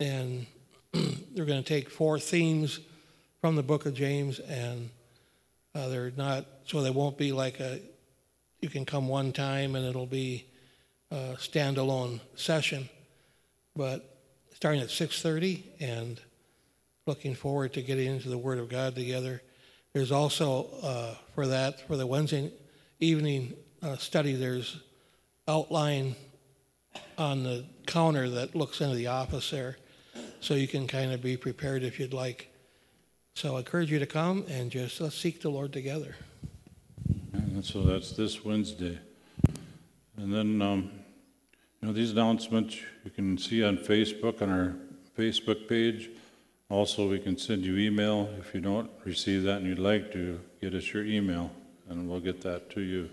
And 0.00 0.46
we're 0.94 1.44
going 1.44 1.62
to 1.62 1.68
take 1.68 1.90
four 1.90 2.18
themes 2.18 2.80
from 3.40 3.56
the 3.56 3.62
book 3.62 3.86
of 3.86 3.94
James, 3.94 4.38
and 4.40 4.90
uh, 5.74 5.88
they're 5.88 6.12
not, 6.16 6.46
so 6.66 6.82
they 6.82 6.90
won't 6.90 7.16
be 7.16 7.32
like 7.32 7.60
a, 7.60 7.80
you 8.60 8.68
can 8.68 8.84
come 8.84 9.08
one 9.08 9.32
time 9.32 9.74
and 9.74 9.86
it'll 9.86 10.06
be 10.06 10.46
a 11.10 11.36
standalone 11.38 12.20
session. 12.34 12.88
But 13.74 14.16
starting 14.54 14.80
at 14.80 14.88
6.30 14.88 15.62
and 15.80 16.20
looking 17.06 17.34
forward 17.34 17.72
to 17.74 17.82
getting 17.82 18.06
into 18.06 18.28
the 18.28 18.38
Word 18.38 18.58
of 18.58 18.68
God 18.68 18.94
together. 18.94 19.42
There's 19.92 20.12
also, 20.12 20.66
uh, 20.82 21.14
for 21.34 21.46
that, 21.46 21.86
for 21.86 21.96
the 21.96 22.06
Wednesday 22.06 22.52
evening 22.98 23.54
uh, 23.82 23.96
study, 23.96 24.34
there's 24.34 24.80
outline 25.46 26.16
on 27.16 27.44
the 27.44 27.64
counter 27.86 28.28
that 28.28 28.54
looks 28.54 28.80
into 28.80 28.96
the 28.96 29.06
office 29.06 29.50
there. 29.50 29.76
So 30.40 30.54
you 30.54 30.66
can 30.66 30.86
kind 30.86 31.12
of 31.12 31.22
be 31.22 31.36
prepared 31.36 31.82
if 31.82 32.00
you'd 32.00 32.12
like. 32.12 32.50
So 33.34 33.56
I 33.56 33.58
encourage 33.58 33.90
you 33.90 33.98
to 33.98 34.06
come 34.06 34.44
and 34.48 34.70
just 34.70 35.00
let's 35.00 35.16
seek 35.16 35.42
the 35.42 35.50
Lord 35.50 35.72
together. 35.72 36.16
And 37.56 37.64
so 37.64 37.80
that's 37.80 38.10
this 38.10 38.44
Wednesday. 38.44 38.98
And 40.18 40.30
then, 40.30 40.60
um, 40.60 40.90
you 41.80 41.88
know, 41.88 41.94
these 41.94 42.10
announcements 42.12 42.76
you 43.02 43.10
can 43.10 43.38
see 43.38 43.64
on 43.64 43.78
Facebook, 43.78 44.42
on 44.42 44.50
our 44.50 44.76
Facebook 45.18 45.66
page. 45.66 46.10
Also, 46.68 47.08
we 47.08 47.18
can 47.18 47.38
send 47.38 47.64
you 47.64 47.78
email. 47.78 48.28
If 48.38 48.52
you 48.54 48.60
don't 48.60 48.90
receive 49.06 49.44
that 49.44 49.62
and 49.62 49.66
you'd 49.66 49.78
like 49.78 50.12
to, 50.12 50.38
get 50.60 50.74
us 50.74 50.92
your 50.92 51.06
email, 51.06 51.50
and 51.88 52.06
we'll 52.06 52.20
get 52.20 52.42
that 52.42 52.68
to 52.72 52.82
you 52.82 53.08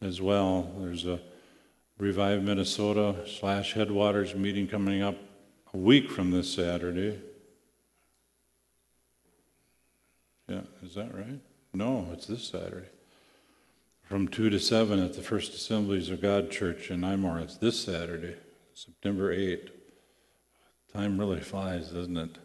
as 0.00 0.18
well. 0.18 0.72
There's 0.78 1.04
a 1.04 1.20
Revive 1.98 2.42
Minnesota 2.42 3.16
slash 3.26 3.74
Headwaters 3.74 4.34
meeting 4.34 4.66
coming 4.66 5.02
up 5.02 5.16
a 5.74 5.76
week 5.76 6.10
from 6.10 6.30
this 6.30 6.50
Saturday. 6.50 7.20
Yeah, 10.48 10.62
is 10.82 10.94
that 10.94 11.14
right? 11.14 11.38
No, 11.74 12.08
it's 12.14 12.26
this 12.26 12.48
Saturday. 12.48 12.88
From 14.04 14.28
2 14.28 14.50
to 14.50 14.60
7 14.60 15.02
at 15.02 15.14
the 15.14 15.22
First 15.22 15.54
Assemblies 15.54 16.10
of 16.10 16.20
God 16.20 16.50
Church 16.50 16.90
in 16.90 17.00
Nymore. 17.00 17.40
It's 17.40 17.56
this 17.56 17.80
Saturday, 17.80 18.36
September 18.74 19.34
8th. 19.34 19.70
Time 20.92 21.18
really 21.18 21.40
flies, 21.40 21.88
doesn't 21.88 22.16
it? 22.18 22.36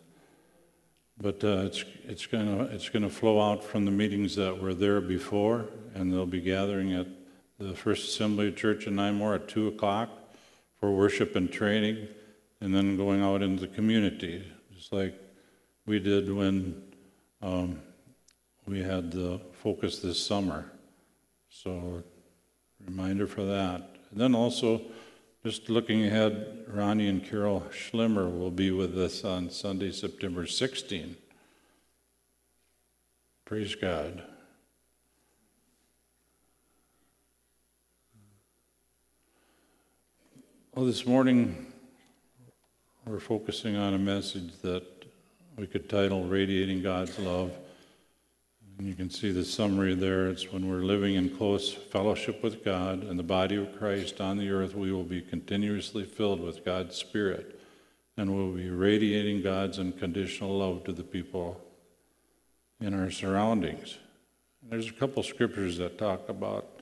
But 1.20 1.44
uh, 1.44 1.66
it's, 1.66 1.84
it's 2.06 2.26
gonna, 2.28 2.64
it's 2.72 2.88
gonna 2.88 3.10
flow 3.10 3.42
out 3.42 3.62
from 3.62 3.84
the 3.84 3.92
meetings 3.92 4.38
that 4.38 4.62
were 4.62 4.74
there 4.74 5.02
before, 5.02 5.66
and 5.94 6.14
they'll 6.14 6.26
be 6.26 6.40
gathering 6.40 6.94
at 6.94 7.08
the 7.60 7.74
First 7.76 8.08
Assembly 8.08 8.54
Church 8.54 8.88
in 8.88 8.96
Nymore 8.96 9.36
at 9.36 9.50
2 9.50 9.68
o'clock 9.68 10.10
for 10.80 10.92
worship 10.92 11.36
and 11.36 11.52
training, 11.52 12.08
and 12.62 12.74
then 12.74 12.96
going 12.96 13.22
out 13.22 13.42
into 13.42 13.60
the 13.60 13.76
community, 13.76 14.50
just 14.74 14.94
like 14.94 15.14
we 15.86 16.00
did 16.00 16.34
when 16.34 16.82
um, 17.42 17.82
we 18.66 18.82
had 18.82 19.12
the 19.12 19.42
focus 19.52 20.00
this 20.00 20.26
summer. 20.26 20.72
So, 21.50 22.04
reminder 22.86 23.28
for 23.28 23.44
that. 23.44 23.96
And 24.12 24.20
then 24.20 24.36
also, 24.36 24.82
just 25.44 25.70
looking 25.70 26.06
ahead, 26.06 26.66
Ronnie 26.68 27.08
and 27.08 27.24
Carol 27.24 27.66
Schlimmer 27.72 28.30
will 28.30 28.52
be 28.52 28.72
with 28.72 28.98
us 28.98 29.24
on 29.24 29.50
Sunday, 29.50 29.92
September 29.92 30.46
16. 30.46 31.16
Praise 33.46 33.74
God. 33.76 34.22
Well, 40.76 40.86
this 40.86 41.06
morning 41.06 41.74
we're 43.06 43.20
focusing 43.20 43.76
on 43.76 43.96
a 43.96 43.98
message 43.98 44.52
that 44.62 44.84
we 45.58 45.66
could 45.66 45.90
title 45.90 46.26
Radiating 46.26 46.84
God's 46.84 47.18
Love. 47.18 47.52
And 48.80 48.88
you 48.88 48.96
can 48.96 49.10
see 49.10 49.34
the 49.34 49.44
summary 49.44 49.94
there. 49.94 50.30
It's 50.30 50.54
when 50.54 50.70
we're 50.70 50.86
living 50.86 51.16
in 51.16 51.36
close 51.36 51.74
fellowship 51.74 52.42
with 52.42 52.64
God 52.64 53.04
and 53.04 53.20
the 53.20 53.24
body 53.24 53.58
of 53.58 53.78
Christ 53.78 54.22
on 54.22 54.38
the 54.38 54.50
earth, 54.50 54.74
we 54.74 54.94
will 54.94 55.04
be 55.04 55.20
continuously 55.20 56.06
filled 56.06 56.40
with 56.40 56.64
God's 56.64 56.96
Spirit 56.96 57.60
and 58.16 58.34
we'll 58.34 58.54
be 58.54 58.70
radiating 58.70 59.42
God's 59.42 59.80
unconditional 59.80 60.58
love 60.58 60.86
to 60.86 60.94
the 60.94 61.04
people 61.04 61.60
in 62.80 62.94
our 62.94 63.12
surroundings. 63.12 63.98
There's 64.64 64.88
a 64.88 64.94
couple 64.94 65.24
scriptures 65.24 65.78
that 65.80 65.98
talk 65.98 66.30
about 66.30 66.80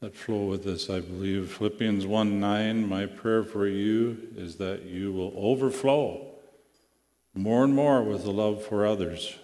that 0.00 0.14
flow 0.14 0.46
with 0.46 0.62
this, 0.62 0.88
I 0.88 1.00
believe. 1.00 1.50
Philippians 1.50 2.06
1 2.06 2.38
9, 2.38 2.88
my 2.88 3.06
prayer 3.06 3.42
for 3.42 3.66
you 3.66 4.28
is 4.36 4.58
that 4.58 4.84
you 4.84 5.12
will 5.12 5.32
overflow 5.36 6.24
more 7.34 7.64
and 7.64 7.74
more 7.74 8.00
with 8.04 8.22
the 8.22 8.30
love 8.30 8.64
for 8.64 8.86
others 8.86 9.36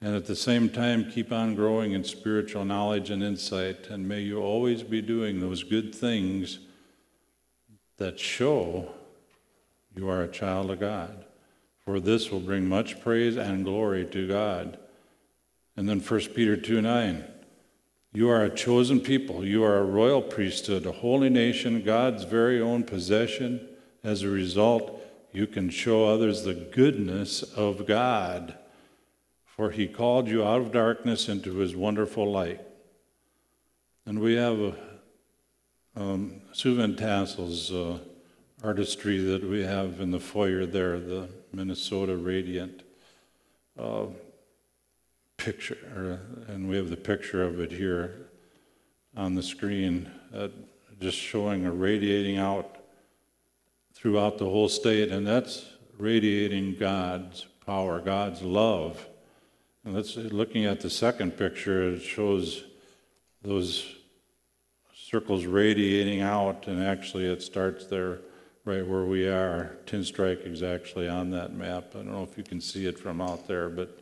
and 0.00 0.14
at 0.14 0.26
the 0.26 0.36
same 0.36 0.68
time 0.68 1.10
keep 1.10 1.32
on 1.32 1.54
growing 1.54 1.92
in 1.92 2.04
spiritual 2.04 2.64
knowledge 2.64 3.10
and 3.10 3.22
insight. 3.22 3.88
And 3.88 4.06
may 4.06 4.20
you 4.20 4.40
always 4.40 4.82
be 4.82 5.00
doing 5.00 5.40
those 5.40 5.62
good 5.62 5.94
things 5.94 6.58
that 7.96 8.18
show 8.18 8.92
you 9.96 10.08
are 10.08 10.22
a 10.22 10.28
child 10.28 10.70
of 10.70 10.80
God. 10.80 11.24
For 11.84 12.00
this 12.00 12.30
will 12.30 12.40
bring 12.40 12.68
much 12.68 13.00
praise 13.00 13.36
and 13.36 13.64
glory 13.64 14.04
to 14.06 14.26
God. 14.26 14.78
And 15.76 15.88
then 15.88 16.00
1 16.00 16.20
Peter 16.34 16.56
2 16.56 16.80
9. 16.80 17.24
You 18.12 18.28
are 18.30 18.44
a 18.44 18.54
chosen 18.54 19.00
people. 19.00 19.44
You 19.44 19.64
are 19.64 19.78
a 19.78 19.84
royal 19.84 20.22
priesthood, 20.22 20.86
a 20.86 20.92
holy 20.92 21.28
nation, 21.28 21.82
God's 21.82 22.24
very 22.24 22.60
own 22.60 22.84
possession. 22.84 23.68
As 24.04 24.22
a 24.22 24.28
result, 24.28 25.00
you 25.32 25.48
can 25.48 25.68
show 25.68 26.04
others 26.04 26.44
the 26.44 26.54
goodness 26.54 27.42
of 27.42 27.86
God 27.86 28.56
for 29.56 29.70
he 29.70 29.86
called 29.86 30.26
you 30.26 30.44
out 30.44 30.60
of 30.60 30.72
darkness 30.72 31.28
into 31.28 31.54
his 31.54 31.76
wonderful 31.76 32.28
light. 32.28 32.60
And 34.04 34.18
we 34.18 34.34
have 34.34 34.58
a, 34.58 34.74
um, 35.94 36.40
Sue 36.50 36.74
Van 36.74 36.96
Tassel's 36.96 37.70
uh, 37.70 37.98
artistry 38.64 39.18
that 39.18 39.48
we 39.48 39.62
have 39.62 40.00
in 40.00 40.10
the 40.10 40.18
foyer 40.18 40.66
there, 40.66 40.98
the 40.98 41.28
Minnesota 41.52 42.16
Radiant 42.16 42.82
uh, 43.78 44.06
picture, 45.36 46.18
and 46.48 46.68
we 46.68 46.74
have 46.76 46.90
the 46.90 46.96
picture 46.96 47.44
of 47.44 47.60
it 47.60 47.70
here 47.70 48.26
on 49.16 49.36
the 49.36 49.42
screen, 49.42 50.10
uh, 50.34 50.48
just 51.00 51.16
showing 51.16 51.64
a 51.64 51.70
radiating 51.70 52.38
out 52.38 52.78
throughout 53.92 54.38
the 54.38 54.46
whole 54.46 54.68
state, 54.68 55.10
and 55.10 55.24
that's 55.24 55.64
radiating 55.96 56.74
God's 56.74 57.46
power, 57.64 58.00
God's 58.00 58.42
love 58.42 59.06
let's 59.84 60.16
looking 60.16 60.64
at 60.64 60.80
the 60.80 60.90
second 60.90 61.36
picture, 61.36 61.90
it 61.90 62.00
shows 62.00 62.64
those 63.42 63.86
circles 64.94 65.44
radiating 65.44 66.22
out, 66.22 66.66
and 66.66 66.82
actually 66.82 67.26
it 67.26 67.42
starts 67.42 67.86
there 67.86 68.20
right 68.64 68.86
where 68.86 69.04
we 69.04 69.28
are. 69.28 69.76
Tenstrike 69.86 70.46
is 70.50 70.62
actually 70.62 71.08
on 71.08 71.30
that 71.30 71.52
map. 71.52 71.92
I 71.94 71.98
don't 71.98 72.12
know 72.12 72.22
if 72.22 72.38
you 72.38 72.44
can 72.44 72.60
see 72.60 72.86
it 72.86 72.98
from 72.98 73.20
out 73.20 73.46
there, 73.46 73.68
but 73.68 74.00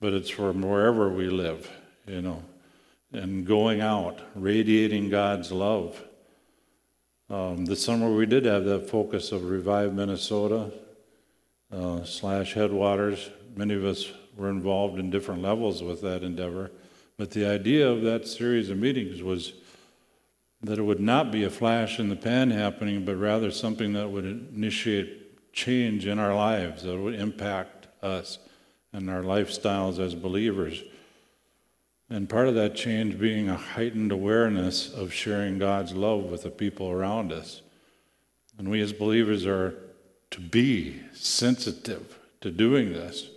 but 0.00 0.12
it's 0.12 0.30
from 0.30 0.60
wherever 0.60 1.08
we 1.08 1.28
live, 1.28 1.70
you 2.06 2.20
know, 2.20 2.42
and 3.12 3.46
going 3.46 3.80
out, 3.80 4.20
radiating 4.34 5.08
God's 5.08 5.52
love. 5.52 6.02
Um, 7.30 7.64
this 7.64 7.82
summer 7.82 8.14
we 8.14 8.26
did 8.26 8.44
have 8.44 8.64
that 8.64 8.90
focus 8.90 9.32
of 9.32 9.48
Revive 9.48 9.94
Minnesota 9.94 10.72
uh, 11.72 12.04
slash 12.04 12.54
Headwaters. 12.54 13.30
Many 13.56 13.74
of 13.74 13.84
us 13.84 14.12
were 14.36 14.50
involved 14.50 14.98
in 14.98 15.10
different 15.10 15.42
levels 15.42 15.82
with 15.82 16.00
that 16.02 16.22
endeavor. 16.22 16.70
But 17.16 17.30
the 17.30 17.46
idea 17.46 17.88
of 17.88 18.02
that 18.02 18.26
series 18.26 18.70
of 18.70 18.78
meetings 18.78 19.22
was 19.22 19.52
that 20.62 20.78
it 20.78 20.82
would 20.82 21.00
not 21.00 21.30
be 21.30 21.44
a 21.44 21.50
flash 21.50 22.00
in 22.00 22.08
the 22.08 22.16
pan 22.16 22.50
happening, 22.50 23.04
but 23.04 23.16
rather 23.16 23.50
something 23.50 23.92
that 23.92 24.10
would 24.10 24.24
initiate 24.24 25.52
change 25.52 26.06
in 26.06 26.18
our 26.18 26.34
lives, 26.34 26.82
that 26.82 26.98
would 26.98 27.14
impact 27.14 27.86
us 28.02 28.38
and 28.92 29.10
our 29.10 29.22
lifestyles 29.22 29.98
as 29.98 30.14
believers. 30.14 30.82
And 32.10 32.28
part 32.28 32.48
of 32.48 32.54
that 32.54 32.74
change 32.74 33.18
being 33.18 33.48
a 33.48 33.56
heightened 33.56 34.12
awareness 34.12 34.92
of 34.92 35.12
sharing 35.12 35.58
God's 35.58 35.92
love 35.92 36.24
with 36.24 36.42
the 36.42 36.50
people 36.50 36.90
around 36.90 37.32
us. 37.32 37.62
And 38.58 38.70
we 38.70 38.80
as 38.80 38.92
believers 38.92 39.46
are 39.46 39.74
to 40.30 40.40
be 40.40 41.00
sensitive 41.12 42.18
to 42.40 42.50
doing 42.50 42.92
this 42.92 43.30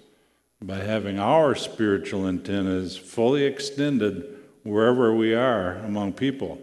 by 0.62 0.78
having 0.78 1.20
our 1.20 1.54
spiritual 1.56 2.28
antennas 2.28 2.98
fully 2.98 3.43
extended 3.43 4.38
wherever 4.63 5.13
we 5.13 5.34
are 5.34 5.76
among 5.78 6.13
people. 6.13 6.60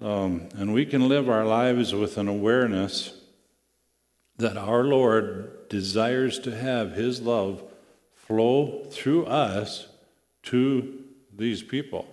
Um, 0.00 0.48
and 0.54 0.74
we 0.74 0.84
can 0.84 1.08
live 1.08 1.28
our 1.28 1.44
lives 1.44 1.94
with 1.94 2.18
an 2.18 2.28
awareness 2.28 3.14
that 4.36 4.56
our 4.56 4.84
Lord 4.84 5.68
desires 5.68 6.38
to 6.40 6.56
have 6.56 6.92
His 6.92 7.20
love 7.20 7.62
flow 8.14 8.84
through 8.90 9.26
us 9.26 9.88
to 10.44 10.98
these 11.34 11.62
people. 11.62 12.06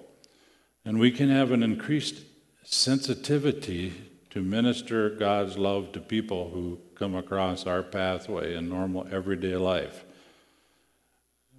And 0.86 1.00
we 1.00 1.12
can 1.12 1.30
have 1.30 1.52
an 1.52 1.64
increased 1.64 2.22
sensitivity 2.64 3.94
to 4.30 4.42
minister 4.42 5.10
God's 5.10 5.58
love 5.58 5.92
to 5.94 6.00
people 6.00 6.52
who 6.52 6.80
come 6.96 7.16
across 7.16 7.66
our 7.66 7.82
pathway 7.82 8.56
in 8.56 8.70
normal 8.70 9.08
everyday 9.12 9.56
life. 9.56 10.06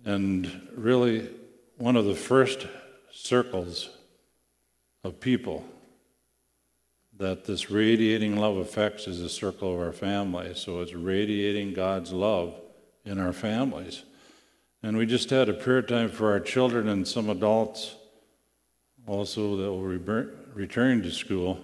And 0.05 0.69
really, 0.75 1.29
one 1.77 1.97
of 1.97 2.05
the 2.05 2.15
first 2.15 2.67
circles 3.13 3.91
of 5.05 5.21
people 5.21 5.65
that 7.19 7.45
this 7.45 7.71
radiating 7.71 8.37
love 8.37 8.57
affects 8.57 9.07
is 9.07 9.21
the 9.21 9.29
circle 9.29 9.75
of 9.75 9.81
our 9.81 9.93
family. 9.93 10.55
So 10.55 10.81
it's 10.81 10.95
radiating 10.95 11.75
God's 11.75 12.13
love 12.13 12.55
in 13.05 13.19
our 13.19 13.33
families. 13.33 14.05
And 14.83 14.97
we 14.97 15.05
just 15.05 15.29
had 15.29 15.51
a 15.51 15.53
prayer 15.53 15.83
time 15.83 16.09
for 16.09 16.31
our 16.31 16.41
children 16.41 16.89
and 16.89 17.07
some 17.07 17.29
adults 17.29 17.95
also 19.07 19.57
that 19.57 19.71
will 19.71 19.83
re- 19.83 20.27
return 20.55 21.03
to 21.03 21.11
school. 21.11 21.63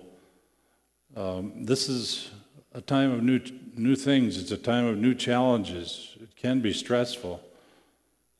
Um, 1.16 1.64
this 1.64 1.88
is 1.88 2.30
a 2.74 2.82
time 2.82 3.10
of 3.12 3.22
new, 3.22 3.40
new 3.74 3.96
things, 3.96 4.38
it's 4.38 4.50
a 4.50 4.58
time 4.58 4.84
of 4.84 4.98
new 4.98 5.14
challenges. 5.14 6.16
It 6.20 6.36
can 6.36 6.60
be 6.60 6.74
stressful. 6.74 7.40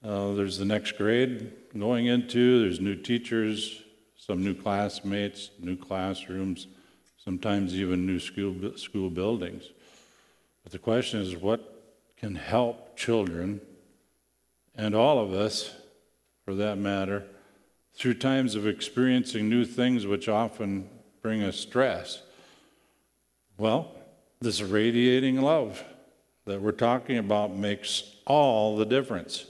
Uh, 0.06 0.34
there's 0.34 0.56
the 0.56 0.64
next 0.64 0.92
grade 0.92 1.50
going 1.76 2.06
into, 2.06 2.60
there's 2.60 2.78
new 2.78 2.94
teachers, 2.94 3.82
some 4.16 4.44
new 4.44 4.54
classmates, 4.54 5.50
new 5.58 5.76
classrooms, 5.76 6.68
sometimes 7.16 7.74
even 7.74 8.06
new 8.06 8.20
school, 8.20 8.54
school 8.76 9.10
buildings. 9.10 9.64
But 10.62 10.70
the 10.70 10.78
question 10.78 11.20
is 11.20 11.34
what 11.34 11.82
can 12.16 12.36
help 12.36 12.96
children 12.96 13.60
and 14.76 14.94
all 14.94 15.18
of 15.18 15.32
us, 15.32 15.74
for 16.44 16.54
that 16.54 16.78
matter, 16.78 17.24
through 17.92 18.14
times 18.14 18.54
of 18.54 18.64
experiencing 18.64 19.48
new 19.48 19.64
things 19.64 20.06
which 20.06 20.28
often 20.28 20.88
bring 21.20 21.42
us 21.42 21.56
stress? 21.56 22.22
Well, 23.58 23.90
this 24.40 24.62
radiating 24.62 25.42
love 25.42 25.82
that 26.44 26.62
we're 26.62 26.70
talking 26.70 27.18
about 27.18 27.56
makes 27.56 28.14
all 28.24 28.76
the 28.76 28.86
difference. 28.86 29.46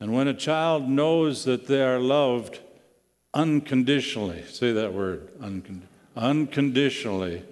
And 0.00 0.14
when 0.14 0.28
a 0.28 0.34
child 0.34 0.88
knows 0.88 1.44
that 1.44 1.66
they 1.66 1.82
are 1.82 1.98
loved 1.98 2.60
unconditionally, 3.34 4.44
say 4.46 4.72
that 4.72 4.94
word, 4.94 5.28
uncond- 5.40 5.86
unconditionally 6.16 7.44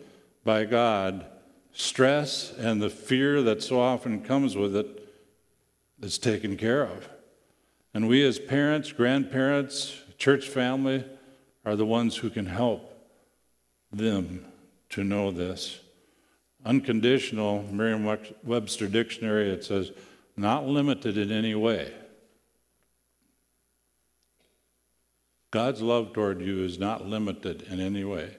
by 0.44 0.64
God, 0.64 1.26
stress 1.72 2.52
and 2.58 2.80
the 2.80 2.90
fear 2.90 3.42
that 3.42 3.62
so 3.62 3.78
often 3.78 4.22
comes 4.22 4.56
with 4.56 4.74
it 4.74 5.06
is 6.00 6.18
taken 6.18 6.56
care 6.56 6.82
of. 6.82 7.08
And 7.92 8.08
we, 8.08 8.26
as 8.26 8.38
parents, 8.38 8.92
grandparents, 8.92 10.00
church 10.16 10.48
family, 10.48 11.04
are 11.64 11.76
the 11.76 11.86
ones 11.86 12.16
who 12.16 12.30
can 12.30 12.46
help 12.46 12.94
them 13.92 14.44
to 14.90 15.04
know 15.04 15.30
this. 15.30 15.80
Unconditional, 16.64 17.62
Merriam 17.70 18.04
Webster 18.42 18.88
Dictionary, 18.88 19.50
it 19.50 19.64
says, 19.64 19.92
not 20.36 20.66
limited 20.66 21.18
in 21.18 21.30
any 21.30 21.54
way. 21.54 21.92
God's 25.50 25.80
love 25.80 26.12
toward 26.12 26.40
you 26.40 26.62
is 26.64 26.78
not 26.78 27.06
limited 27.06 27.62
in 27.62 27.80
any 27.80 28.04
way, 28.04 28.36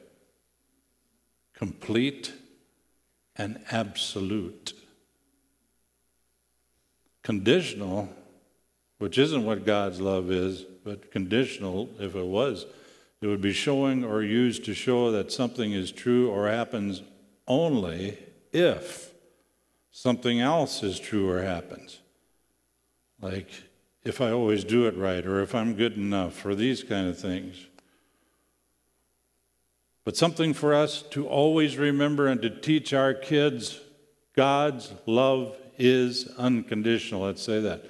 complete 1.54 2.34
and 3.36 3.60
absolute. 3.72 4.74
Conditional, 7.24 8.10
which 8.98 9.18
isn't 9.18 9.46
what 9.46 9.66
God's 9.66 10.00
love 10.00 10.30
is, 10.32 10.64
but 10.84 11.12
conditional, 11.12 11.90
if 12.00 12.16
it 12.16 12.26
was, 12.26 12.66
it 13.22 13.28
would 13.28 13.42
be 13.42 13.54
showing 13.54 14.04
or 14.04 14.22
used 14.22 14.66
to 14.66 14.74
show 14.74 15.12
that 15.12 15.32
something 15.32 15.74
is 15.74 15.92
true 15.92 16.30
or 16.30 16.48
happens 16.48 17.02
only 17.48 18.18
if 18.54 19.12
something 19.92 20.40
else 20.40 20.84
is 20.84 21.00
true 21.00 21.30
or 21.30 21.42
happens. 21.42 22.00
Like 23.22 23.50
if 24.04 24.22
I 24.22 24.32
always 24.32 24.64
do 24.64 24.88
it 24.88 24.96
right 24.96 25.26
or 25.26 25.42
if 25.42 25.54
I'm 25.54 25.76
good 25.76 25.98
enough 25.98 26.46
or 26.46 26.56
these 26.56 26.84
kind 26.84 27.08
of 27.08 27.18
things. 27.20 27.68
But 30.06 30.18
something 30.18 30.54
for 30.54 30.74
us 30.74 31.04
to 31.12 31.28
always 31.28 31.78
remember 31.78 32.28
and 32.28 32.42
to 32.42 32.50
teach 32.50 32.94
our 32.94 33.14
kids 33.14 33.80
God's 34.36 34.94
love 35.06 35.56
is 35.78 36.28
unconditional. 36.38 37.22
Let's 37.22 37.42
say 37.42 37.60
that. 37.62 37.84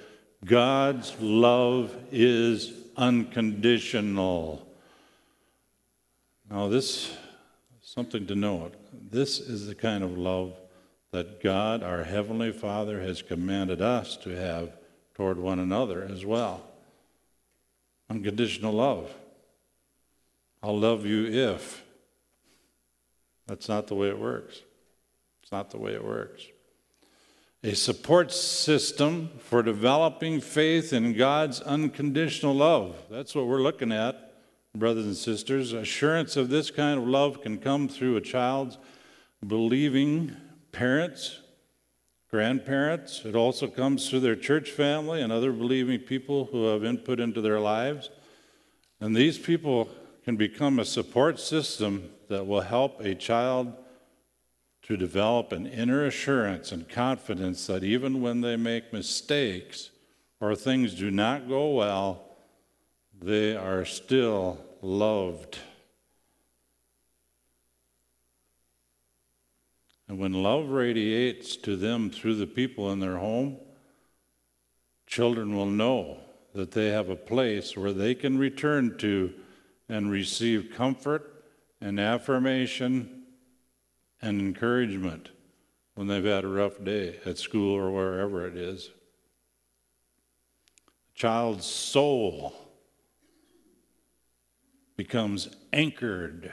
God's 0.44 1.14
love 1.20 1.94
is 2.10 2.72
unconditional. 2.96 4.66
Now, 6.50 6.68
this 6.68 7.12
something 7.82 8.26
to 8.26 8.34
note. 8.34 8.74
This 9.10 9.40
is 9.40 9.66
the 9.66 9.74
kind 9.74 10.04
of 10.04 10.16
love 10.16 10.54
that 11.10 11.42
God, 11.42 11.82
our 11.82 12.04
Heavenly 12.04 12.52
Father, 12.52 13.00
has 13.00 13.20
commanded 13.20 13.82
us 13.82 14.16
to 14.18 14.30
have 14.30 14.70
toward 15.20 15.38
one 15.38 15.58
another 15.58 16.08
as 16.10 16.24
well. 16.24 16.62
Unconditional 18.08 18.72
love. 18.72 19.14
I'll 20.62 20.78
love 20.78 21.04
you 21.04 21.26
if. 21.26 21.84
That's 23.46 23.68
not 23.68 23.86
the 23.86 23.94
way 23.94 24.08
it 24.08 24.18
works. 24.18 24.62
It's 25.42 25.52
not 25.52 25.72
the 25.72 25.76
way 25.76 25.92
it 25.92 26.02
works. 26.02 26.46
A 27.62 27.74
support 27.74 28.32
system 28.32 29.28
for 29.40 29.62
developing 29.62 30.40
faith 30.40 30.94
in 30.94 31.12
God's 31.12 31.60
unconditional 31.60 32.54
love. 32.54 32.96
That's 33.10 33.34
what 33.34 33.46
we're 33.46 33.60
looking 33.60 33.92
at, 33.92 34.32
brothers 34.74 35.04
and 35.04 35.16
sisters. 35.16 35.74
Assurance 35.74 36.34
of 36.34 36.48
this 36.48 36.70
kind 36.70 36.98
of 36.98 37.06
love 37.06 37.42
can 37.42 37.58
come 37.58 37.88
through 37.88 38.16
a 38.16 38.22
child's 38.22 38.78
believing 39.46 40.34
parents, 40.72 41.40
grandparents. 42.30 43.22
It 43.24 43.34
also 43.34 43.66
comes 43.66 44.08
through 44.08 44.20
their 44.20 44.36
church 44.36 44.70
family 44.70 45.20
and 45.20 45.32
other 45.32 45.52
believing 45.52 45.98
people 45.98 46.46
who 46.46 46.66
have 46.66 46.84
input 46.84 47.18
into 47.18 47.40
their 47.40 47.58
lives. 47.58 48.10
And 49.00 49.16
these 49.16 49.38
people 49.38 49.88
can 50.24 50.36
become 50.36 50.78
a 50.78 50.84
support 50.84 51.40
system 51.40 52.10
that 52.28 52.46
will 52.46 52.60
help 52.60 53.00
a 53.00 53.14
child 53.14 53.72
to 54.82 54.96
develop 54.96 55.52
an 55.52 55.66
inner 55.66 56.06
assurance 56.06 56.72
and 56.72 56.88
confidence 56.88 57.66
that 57.66 57.82
even 57.82 58.20
when 58.20 58.40
they 58.40 58.56
make 58.56 58.92
mistakes 58.92 59.90
or 60.40 60.54
things 60.54 60.94
do 60.94 61.10
not 61.10 61.48
go 61.48 61.70
well, 61.70 62.24
they 63.20 63.56
are 63.56 63.84
still 63.84 64.58
loved. 64.82 65.58
And 70.10 70.18
when 70.18 70.32
love 70.32 70.70
radiates 70.70 71.54
to 71.58 71.76
them 71.76 72.10
through 72.10 72.34
the 72.34 72.46
people 72.48 72.90
in 72.90 72.98
their 72.98 73.18
home, 73.18 73.58
children 75.06 75.54
will 75.54 75.70
know 75.70 76.18
that 76.52 76.72
they 76.72 76.88
have 76.88 77.08
a 77.08 77.14
place 77.14 77.76
where 77.76 77.92
they 77.92 78.16
can 78.16 78.36
return 78.36 78.98
to 78.98 79.32
and 79.88 80.10
receive 80.10 80.72
comfort 80.74 81.44
and 81.80 82.00
affirmation 82.00 83.22
and 84.20 84.40
encouragement 84.40 85.28
when 85.94 86.08
they've 86.08 86.24
had 86.24 86.42
a 86.42 86.48
rough 86.48 86.82
day 86.82 87.20
at 87.24 87.38
school 87.38 87.72
or 87.72 87.92
wherever 87.92 88.44
it 88.48 88.56
is. 88.56 88.90
A 91.14 91.16
child's 91.16 91.66
soul 91.66 92.52
becomes 94.96 95.50
anchored 95.72 96.52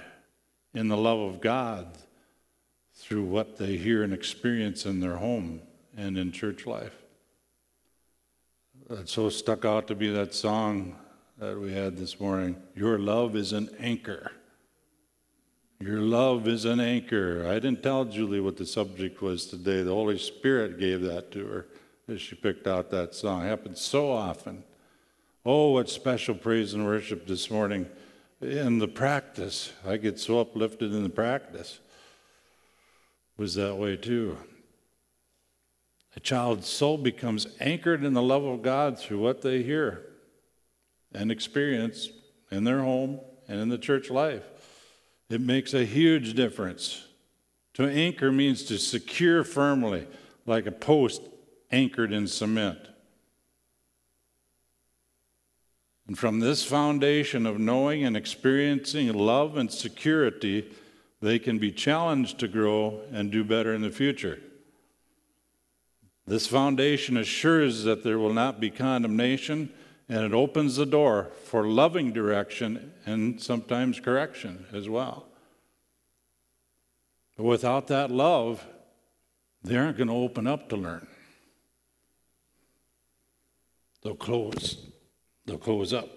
in 0.76 0.90
the 0.90 0.98
love 0.98 1.22
of 1.22 1.42
God 1.42 1.98
through 2.98 3.24
what 3.24 3.58
they 3.58 3.78
hear 3.78 4.02
and 4.04 4.12
experience 4.12 4.86
in 4.86 5.00
their 5.00 5.18
home 5.18 5.62
and 5.96 6.18
in 6.18 6.32
church 6.32 6.66
life. 6.66 6.96
That 8.90 9.08
so 9.08 9.30
stuck 9.30 9.66
out 9.66 9.88
to 9.88 9.96
be 9.96 10.10
that 10.10 10.34
song 10.34 10.96
that 11.38 11.60
we 11.60 11.72
had 11.72 11.98
this 11.98 12.20
morning 12.20 12.56
Your 12.76 12.98
love 12.98 13.36
is 13.36 13.54
an 13.54 13.70
anchor. 13.80 14.32
Your 15.80 16.00
love 16.00 16.48
is 16.48 16.66
an 16.66 16.80
anchor. 16.80 17.46
I 17.48 17.56
didn't 17.56 17.84
tell 17.84 18.04
Julie 18.04 18.40
what 18.40 18.58
the 18.58 18.66
subject 18.66 19.22
was 19.22 19.46
today. 19.46 19.84
The 19.84 19.94
Holy 19.94 20.18
Spirit 20.18 20.80
gave 20.80 21.02
that 21.02 21.32
to 21.34 21.46
her 21.46 21.68
as 22.08 22.20
she 22.20 22.36
picked 22.36 22.66
out 22.66 22.90
that 22.90 23.14
song. 23.14 23.46
It 23.46 23.50
happens 23.50 23.80
so 23.80 24.12
often. 24.12 24.64
Oh, 25.46 25.74
what 25.74 25.88
special 25.88 26.34
praise 26.34 26.74
and 26.74 26.84
worship 26.84 27.28
this 27.28 27.52
morning. 27.52 27.88
In 28.42 28.80
the 28.80 28.88
practice, 28.88 29.72
I 29.86 29.98
get 29.98 30.20
so 30.20 30.40
uplifted 30.40 30.94
in 30.94 31.04
the 31.04 31.10
practice 31.10 31.80
was 33.38 33.56
that 33.56 33.76
way 33.76 33.96
too. 33.96 34.38
A 36.16 36.20
child's 36.20 36.68
soul 36.68 36.98
becomes 36.98 37.48
anchored 37.60 38.04
in 38.04 38.14
the 38.14 38.22
love 38.22 38.44
of 38.44 38.64
God 38.64 38.98
through 38.98 39.20
what 39.20 39.44
they 39.44 39.62
hear 39.62 40.04
and 41.14 41.32
experience 41.32 42.10
in 42.50 42.64
their 42.64 42.82
home 42.82 43.20
and 43.48 43.60
in 43.60 43.70
the 43.70 43.78
church 43.78 44.10
life. 44.10 44.44
It 45.30 45.42
makes 45.42 45.74
a 45.74 45.86
huge 45.86 46.34
difference. 46.34 47.06
To 47.76 47.84
anchor 47.84 48.32
means 48.32 48.64
to 48.64 48.80
secure 48.80 49.44
firmly, 49.44 50.08
like 50.48 50.66
a 50.66 50.72
post 50.72 51.22
anchored 51.72 52.12
in 52.12 52.28
cement. 52.28 52.80
And 56.08 56.18
from 56.18 56.40
this 56.40 56.64
foundation 56.64 57.46
of 57.46 57.60
knowing 57.60 58.04
and 58.04 58.16
experiencing 58.18 59.14
love 59.14 59.58
and 59.58 59.72
security, 59.72 60.72
they 61.22 61.40
can 61.40 61.58
be 61.58 61.72
challenged 61.72 62.40
to 62.40 62.48
grow 62.48 63.02
and 63.12 63.32
do 63.32 63.44
better 63.44 63.74
in 63.74 63.82
the 63.82 63.90
future. 63.90 64.40
This 66.26 66.46
foundation 66.46 67.18
assures 67.18 67.84
that 67.84 68.04
there 68.04 68.20
will 68.20 68.34
not 68.34 68.60
be 68.60 68.70
condemnation 68.70 69.72
and 70.10 70.24
it 70.24 70.34
opens 70.34 70.76
the 70.76 70.86
door 70.86 71.32
for 71.46 71.66
loving 71.68 72.14
direction 72.14 72.94
and 73.06 73.42
sometimes 73.42 74.00
correction 74.00 74.66
as 74.74 74.88
well. 74.88 75.26
But 77.36 77.44
without 77.44 77.88
that 77.88 78.10
love, 78.10 78.66
they 79.64 79.78
aren't 79.78 79.98
going 79.98 80.08
to 80.08 80.14
open 80.14 80.48
up 80.48 80.70
to 80.70 80.76
learn. 80.76 81.08
They'll 84.04 84.16
close. 84.16 84.78
They'll 85.46 85.58
close 85.58 85.94
up. 85.94 86.17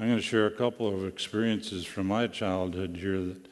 I'm 0.00 0.06
going 0.06 0.16
to 0.16 0.22
share 0.22 0.46
a 0.46 0.50
couple 0.50 0.88
of 0.88 1.06
experiences 1.06 1.84
from 1.84 2.06
my 2.06 2.26
childhood 2.26 2.96
here 2.96 3.20
that 3.20 3.46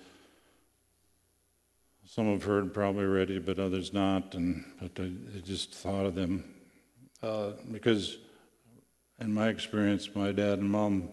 some 2.07 2.33
have 2.33 2.45
heard 2.45 2.73
probably 2.73 3.05
already, 3.05 3.39
but 3.39 3.59
others 3.59 3.93
not. 3.93 4.35
And 4.35 4.65
but 4.81 4.93
I, 4.99 5.11
I 5.37 5.41
just 5.41 5.75
thought 5.75 6.07
of 6.07 6.15
them 6.15 6.45
uh, 7.23 7.51
because, 7.71 8.17
in 9.21 9.35
my 9.35 9.49
experience, 9.49 10.09
my 10.15 10.33
dad 10.33 10.61
and 10.61 10.71
mom, 10.71 11.11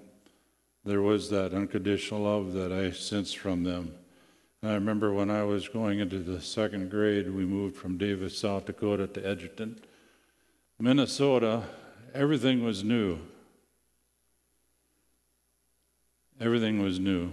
there 0.85 1.01
was 1.01 1.29
that 1.31 1.53
unconditional 1.53 2.21
love 2.21 2.53
that 2.53 2.71
I 2.71 2.91
sensed 2.91 3.37
from 3.37 3.65
them. 3.65 3.93
And 4.61 4.71
I 4.71 4.75
remember 4.75 5.11
when 5.11 5.29
I 5.29 5.43
was 5.43 5.67
going 5.67 5.99
into 5.99 6.19
the 6.19 6.39
second 6.39 6.89
grade, 6.89 7.29
we 7.29 7.43
moved 7.43 7.75
from 7.75 7.97
Davis, 7.97 8.37
South 8.37 8.67
Dakota, 8.67 9.05
to 9.07 9.27
Edgerton, 9.27 9.81
Minnesota. 10.79 11.63
Everything 12.13 12.63
was 12.63 12.85
new. 12.85 13.19
Everything 16.39 16.81
was 16.81 16.99
new, 16.99 17.31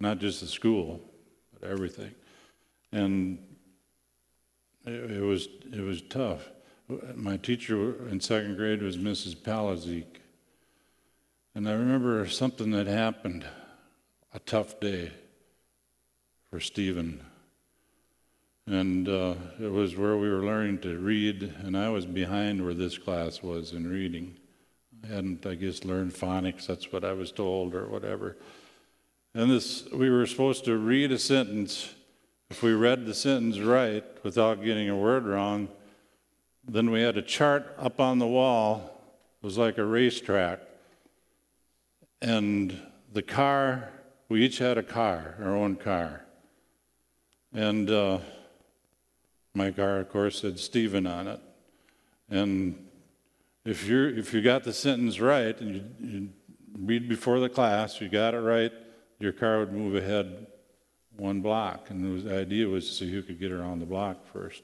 not 0.00 0.18
just 0.18 0.40
the 0.40 0.46
school, 0.46 1.00
but 1.52 1.68
everything. 1.68 2.12
And 2.92 3.38
it, 4.84 5.10
it 5.12 5.22
was, 5.22 5.48
it 5.72 5.80
was 5.80 6.02
tough. 6.02 6.48
My 7.14 7.36
teacher 7.36 8.08
in 8.08 8.20
second 8.20 8.56
grade 8.56 8.82
was 8.82 8.96
Mrs. 8.96 9.36
Palazik. 9.36 10.20
And 11.54 11.68
I 11.68 11.72
remember 11.72 12.26
something 12.28 12.70
that 12.72 12.86
happened, 12.86 13.46
a 14.34 14.38
tough 14.40 14.78
day 14.80 15.12
for 16.50 16.60
Stephen. 16.60 17.22
And 18.66 19.08
uh, 19.08 19.36
it 19.60 19.70
was 19.70 19.96
where 19.96 20.16
we 20.16 20.28
were 20.28 20.44
learning 20.44 20.80
to 20.80 20.98
read, 20.98 21.54
and 21.62 21.76
I 21.76 21.88
was 21.88 22.04
behind 22.04 22.64
where 22.64 22.74
this 22.74 22.98
class 22.98 23.42
was 23.42 23.72
in 23.72 23.88
reading. 23.88 24.36
Hadn't, 25.08 25.46
I 25.46 25.54
guess, 25.54 25.84
learned 25.84 26.12
phonics, 26.12 26.66
that's 26.66 26.90
what 26.92 27.04
I 27.04 27.12
was 27.12 27.32
told, 27.32 27.74
or 27.74 27.86
whatever. 27.86 28.36
And 29.34 29.50
this, 29.50 29.86
we 29.92 30.08
were 30.10 30.26
supposed 30.26 30.64
to 30.64 30.76
read 30.76 31.12
a 31.12 31.18
sentence. 31.18 31.94
If 32.50 32.62
we 32.62 32.72
read 32.72 33.06
the 33.06 33.14
sentence 33.14 33.58
right 33.58 34.04
without 34.22 34.64
getting 34.64 34.88
a 34.88 34.96
word 34.96 35.24
wrong, 35.24 35.68
then 36.66 36.90
we 36.90 37.02
had 37.02 37.16
a 37.16 37.22
chart 37.22 37.74
up 37.78 38.00
on 38.00 38.18
the 38.18 38.26
wall. 38.26 38.90
It 39.42 39.44
was 39.44 39.58
like 39.58 39.78
a 39.78 39.84
racetrack. 39.84 40.60
And 42.22 42.80
the 43.12 43.22
car, 43.22 43.90
we 44.28 44.44
each 44.44 44.58
had 44.58 44.78
a 44.78 44.82
car, 44.82 45.36
our 45.40 45.54
own 45.54 45.76
car. 45.76 46.24
And 47.52 47.90
uh, 47.90 48.18
my 49.54 49.70
car, 49.70 50.00
of 50.00 50.08
course, 50.08 50.40
said 50.40 50.58
Stephen 50.58 51.06
on 51.06 51.28
it. 51.28 51.40
And 52.30 52.85
if 53.66 53.86
you 53.86 54.06
if 54.16 54.32
you 54.32 54.40
got 54.40 54.62
the 54.62 54.72
sentence 54.72 55.18
right 55.18 55.60
and 55.60 55.74
you, 55.74 55.84
you 55.98 56.28
read 56.78 57.08
before 57.08 57.40
the 57.40 57.48
class, 57.48 58.00
you 58.00 58.08
got 58.08 58.32
it 58.32 58.38
right, 58.38 58.72
your 59.18 59.32
car 59.32 59.58
would 59.58 59.72
move 59.72 59.96
ahead 59.96 60.46
one 61.16 61.40
block. 61.40 61.90
And 61.90 62.24
the 62.24 62.38
idea 62.38 62.68
was 62.68 62.88
to 62.88 62.94
see 62.94 63.10
who 63.10 63.22
could 63.22 63.40
get 63.40 63.50
around 63.50 63.80
the 63.80 63.86
block 63.86 64.24
first. 64.32 64.62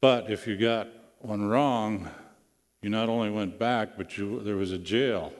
But 0.00 0.30
if 0.30 0.46
you 0.46 0.56
got 0.56 0.88
one 1.20 1.48
wrong, 1.48 2.10
you 2.82 2.90
not 2.90 3.08
only 3.08 3.30
went 3.30 3.58
back, 3.58 3.96
but 3.96 4.18
you, 4.18 4.40
there 4.42 4.56
was 4.56 4.72
a 4.72 4.78
jail. 4.78 5.32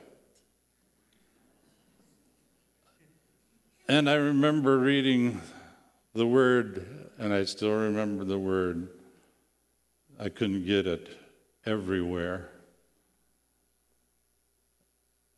And 3.88 4.08
I 4.08 4.14
remember 4.14 4.78
reading 4.78 5.40
the 6.14 6.26
word, 6.26 6.86
and 7.18 7.32
I 7.32 7.44
still 7.44 7.72
remember 7.72 8.24
the 8.24 8.38
word. 8.38 8.88
I 10.18 10.28
couldn't 10.28 10.66
get 10.66 10.86
it 10.86 11.25
everywhere. 11.66 12.48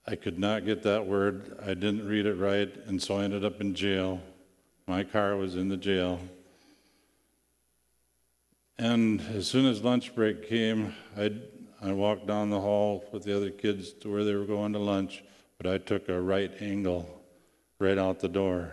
I 0.07 0.15
could 0.17 0.39
not 0.39 0.65
get 0.65 0.83
that 0.85 1.07
word. 1.07 1.59
I 1.63 1.75
didn't 1.75 2.07
read 2.07 2.27
it 2.27 2.35
right, 2.35 2.73
and 2.87 3.03
so 3.03 3.19
I 3.19 3.25
ended 3.25 3.45
up 3.45 3.61
in 3.61 3.75
jail. 3.75 4.21
My 4.87 5.05
car 5.05 5.37
was 5.37 5.57
in 5.57 5.69
the 5.69 5.77
jail. 5.77 6.21
And 8.79 9.21
as 9.35 9.49
soon 9.49 9.67
as 9.67 9.83
lunch 9.83 10.15
break 10.15 10.49
came, 10.49 10.95
I, 11.17 11.33
I 11.83 11.93
walked 11.93 12.27
down 12.27 12.51
the 12.51 12.61
hall 12.61 13.05
with 13.13 13.25
the 13.25 13.37
other 13.37 13.51
kids 13.51 13.93
to 13.95 14.11
where 14.11 14.25
they 14.25 14.35
were 14.35 14.47
going 14.47 14.73
to 14.75 14.79
lunch, 14.79 15.25
but 15.57 15.67
I 15.67 15.79
took 15.79 16.09
a 16.09 16.21
right 16.21 16.53
angle 16.61 17.23
right 17.79 17.99
out 17.99 18.21
the 18.21 18.29
door 18.29 18.73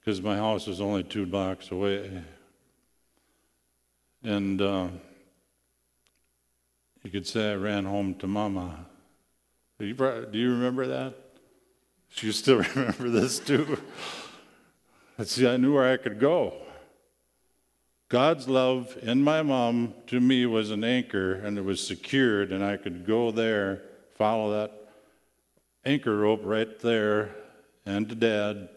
because 0.00 0.20
my 0.20 0.36
house 0.36 0.66
was 0.66 0.80
only 0.80 1.02
two 1.02 1.26
blocks 1.26 1.70
away. 1.70 2.22
And 4.22 4.62
uh, 4.62 4.88
you 7.02 7.10
could 7.10 7.26
say 7.26 7.52
I 7.52 7.54
ran 7.56 7.84
home 7.84 8.14
to 8.16 8.26
Mama. 8.26 8.86
Do 9.78 9.86
you, 9.86 9.94
do 9.94 10.38
you 10.38 10.50
remember 10.50 10.86
that? 10.86 11.14
You 12.16 12.32
still 12.32 12.62
remember 12.74 13.08
this 13.08 13.38
too? 13.38 13.78
See, 15.24 15.48
I 15.48 15.56
knew 15.56 15.74
where 15.74 15.92
I 15.92 15.96
could 15.96 16.18
go. 16.20 16.54
God's 18.08 18.48
love 18.48 18.96
in 19.00 19.22
my 19.22 19.42
mom 19.42 19.94
to 20.08 20.20
me 20.20 20.44
was 20.44 20.70
an 20.70 20.84
anchor 20.84 21.32
and 21.32 21.56
it 21.56 21.64
was 21.64 21.84
secured, 21.84 22.52
and 22.52 22.62
I 22.62 22.76
could 22.76 23.06
go 23.06 23.30
there, 23.30 23.82
follow 24.16 24.52
that 24.52 24.72
anchor 25.84 26.16
rope 26.16 26.42
right 26.44 26.78
there, 26.80 27.34
and 27.86 28.08
to 28.08 28.14
dad. 28.14 28.68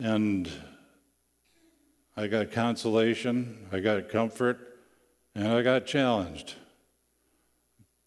And 0.00 0.50
I 2.16 2.26
got 2.26 2.50
consolation, 2.52 3.68
I 3.70 3.80
got 3.80 4.08
comfort, 4.08 4.78
and 5.34 5.48
I 5.48 5.62
got 5.62 5.86
challenged. 5.86 6.54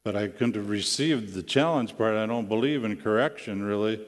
But 0.06 0.16
I 0.16 0.28
couldn't 0.28 0.56
have 0.56 0.70
received 0.70 1.34
the 1.34 1.42
challenge 1.42 1.98
part. 1.98 2.14
I 2.14 2.28
don't 2.28 2.48
believe 2.48 2.84
in 2.84 2.96
correction, 2.96 3.64
really. 3.64 4.00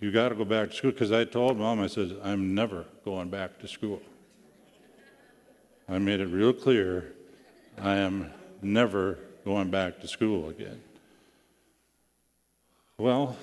You 0.00 0.10
got 0.10 0.30
to 0.30 0.34
go 0.34 0.44
back 0.44 0.70
to 0.70 0.76
school 0.76 0.90
because 0.90 1.12
I 1.12 1.22
told 1.22 1.56
mom, 1.56 1.80
I 1.80 1.86
said, 1.86 2.16
I'm 2.20 2.52
never 2.52 2.86
going 3.04 3.28
back 3.28 3.60
to 3.60 3.68
school. 3.68 4.02
I 5.88 5.98
made 5.98 6.18
it 6.18 6.26
real 6.26 6.52
clear 6.52 7.12
I 7.80 7.94
am 7.94 8.32
never 8.60 9.20
going 9.44 9.70
back 9.70 10.00
to 10.00 10.08
school 10.08 10.48
again. 10.48 10.80
Well, 12.98 13.36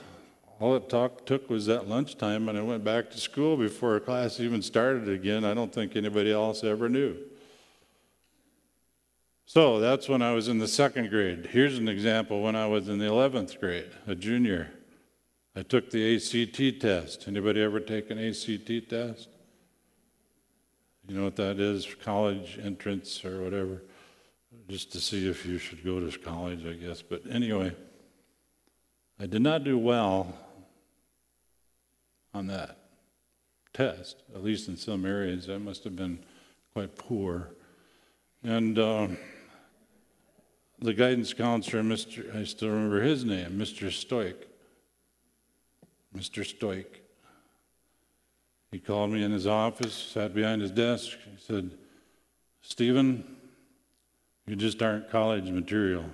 all 0.60 0.75
it 0.75 0.89
talk, 0.89 1.25
took 1.25 1.49
was 1.49 1.67
that 1.67 1.88
lunchtime, 1.88 2.49
and 2.49 2.58
I 2.58 2.62
went 2.62 2.84
back 2.84 3.12
to 3.12 3.17
school 3.17 3.56
before 3.56 3.97
class 4.02 4.41
even 4.41 4.62
started 4.62 5.08
again. 5.08 5.45
I 5.45 5.54
don't 5.54 5.71
think 5.71 5.95
anybody 5.95 6.34
else 6.34 6.65
ever 6.65 6.89
knew. 6.89 7.15
So 9.49 9.79
that's 9.79 10.07
when 10.07 10.21
I 10.21 10.33
was 10.33 10.47
in 10.47 10.59
the 10.59 10.67
second 10.67 11.09
grade. 11.09 11.47
Here's 11.47 11.79
an 11.79 11.88
example 11.88 12.43
when 12.43 12.55
I 12.55 12.67
was 12.67 12.88
in 12.88 12.99
the 12.99 13.07
11th 13.07 13.59
grade, 13.59 13.89
a 14.05 14.13
junior. 14.13 14.69
I 15.55 15.63
took 15.63 15.89
the 15.89 16.15
ACT 16.15 16.79
test. 16.79 17.27
Anybody 17.27 17.59
ever 17.63 17.79
take 17.79 18.12
an 18.12 18.19
ACT 18.19 18.88
test? 18.88 19.27
You 21.07 21.17
know 21.17 21.23
what 21.23 21.35
that 21.38 21.59
is? 21.59 21.88
College 21.95 22.59
entrance 22.63 23.25
or 23.25 23.41
whatever, 23.41 23.81
just 24.67 24.91
to 24.91 24.99
see 24.99 25.27
if 25.27 25.47
you 25.47 25.57
should 25.57 25.83
go 25.83 25.99
to 25.99 26.15
college, 26.19 26.63
I 26.67 26.73
guess. 26.73 27.01
But 27.01 27.23
anyway, 27.27 27.75
I 29.19 29.25
did 29.25 29.41
not 29.41 29.63
do 29.63 29.79
well 29.79 30.38
on 32.35 32.45
that 32.45 32.77
test, 33.73 34.21
at 34.35 34.43
least 34.43 34.67
in 34.67 34.77
some 34.77 35.07
areas. 35.07 35.49
I 35.49 35.57
must 35.57 35.83
have 35.85 35.95
been 35.95 36.19
quite 36.71 36.95
poor. 36.95 37.49
And 38.43 38.77
uh, 38.77 39.07
the 40.81 40.93
guidance 40.93 41.33
counselor, 41.33 41.83
Mr. 41.83 42.35
I 42.35 42.43
still 42.43 42.69
remember 42.69 43.01
his 43.01 43.25
name, 43.25 43.51
Mr. 43.51 43.91
Stoic. 43.91 44.47
Mr. 46.15 46.45
Stoic. 46.45 47.03
He 48.71 48.79
called 48.79 49.11
me 49.11 49.23
in 49.23 49.31
his 49.31 49.47
office, 49.47 49.93
sat 49.93 50.33
behind 50.33 50.61
his 50.61 50.71
desk. 50.71 51.17
He 51.25 51.37
said, 51.37 51.71
Stephen, 52.61 53.23
you 54.45 54.55
just 54.55 54.81
aren't 54.81 55.09
college 55.09 55.49
material. 55.49 56.05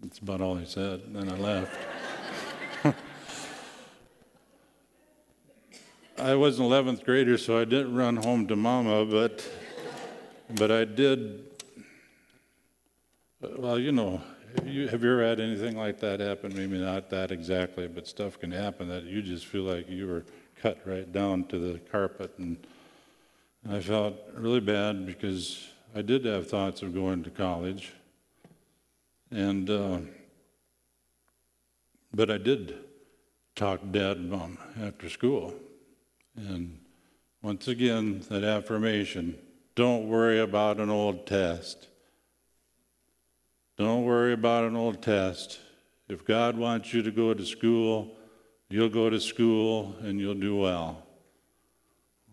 That's 0.00 0.18
about 0.18 0.40
all 0.40 0.56
he 0.56 0.66
said. 0.66 1.00
And 1.06 1.14
then 1.14 1.28
I 1.28 1.36
left. 1.36 1.76
I 6.20 6.34
was 6.34 6.58
an 6.58 6.66
11th 6.66 7.02
grader, 7.02 7.38
so 7.38 7.58
I 7.58 7.64
didn't 7.64 7.94
run 7.94 8.16
home 8.16 8.46
to 8.48 8.56
mama, 8.56 9.06
but, 9.06 9.42
but 10.50 10.70
I 10.70 10.84
did. 10.84 11.46
Well, 13.40 13.78
you 13.78 13.90
know, 13.90 14.20
you, 14.66 14.86
have 14.88 15.02
you 15.02 15.12
ever 15.12 15.26
had 15.26 15.40
anything 15.40 15.78
like 15.78 15.98
that 16.00 16.20
happen? 16.20 16.54
Maybe 16.54 16.76
not 16.76 17.08
that 17.08 17.30
exactly, 17.32 17.88
but 17.88 18.06
stuff 18.06 18.38
can 18.38 18.50
happen 18.50 18.86
that 18.90 19.04
you 19.04 19.22
just 19.22 19.46
feel 19.46 19.62
like 19.62 19.88
you 19.88 20.08
were 20.08 20.26
cut 20.60 20.78
right 20.84 21.10
down 21.10 21.44
to 21.44 21.58
the 21.58 21.78
carpet. 21.78 22.34
And 22.36 22.58
I 23.70 23.80
felt 23.80 24.14
really 24.34 24.60
bad 24.60 25.06
because 25.06 25.68
I 25.94 26.02
did 26.02 26.26
have 26.26 26.50
thoughts 26.50 26.82
of 26.82 26.92
going 26.92 27.22
to 27.24 27.30
college. 27.30 27.94
And, 29.30 29.70
uh, 29.70 30.00
but 32.12 32.30
I 32.30 32.36
did 32.36 32.74
talk 33.54 33.80
dad 33.90 34.18
and 34.18 34.30
mom 34.30 34.58
after 34.82 35.08
school. 35.08 35.54
And 36.36 36.78
once 37.42 37.68
again, 37.68 38.22
that 38.28 38.44
affirmation 38.44 39.38
don't 39.74 40.08
worry 40.08 40.40
about 40.40 40.78
an 40.78 40.90
old 40.90 41.26
test. 41.26 41.88
Don't 43.76 44.04
worry 44.04 44.32
about 44.32 44.64
an 44.64 44.76
old 44.76 45.00
test. 45.00 45.58
If 46.08 46.24
God 46.24 46.58
wants 46.58 46.92
you 46.92 47.02
to 47.02 47.10
go 47.10 47.32
to 47.32 47.46
school, 47.46 48.14
you'll 48.68 48.90
go 48.90 49.08
to 49.08 49.20
school 49.20 49.94
and 50.02 50.20
you'll 50.20 50.34
do 50.34 50.56
well. 50.56 51.06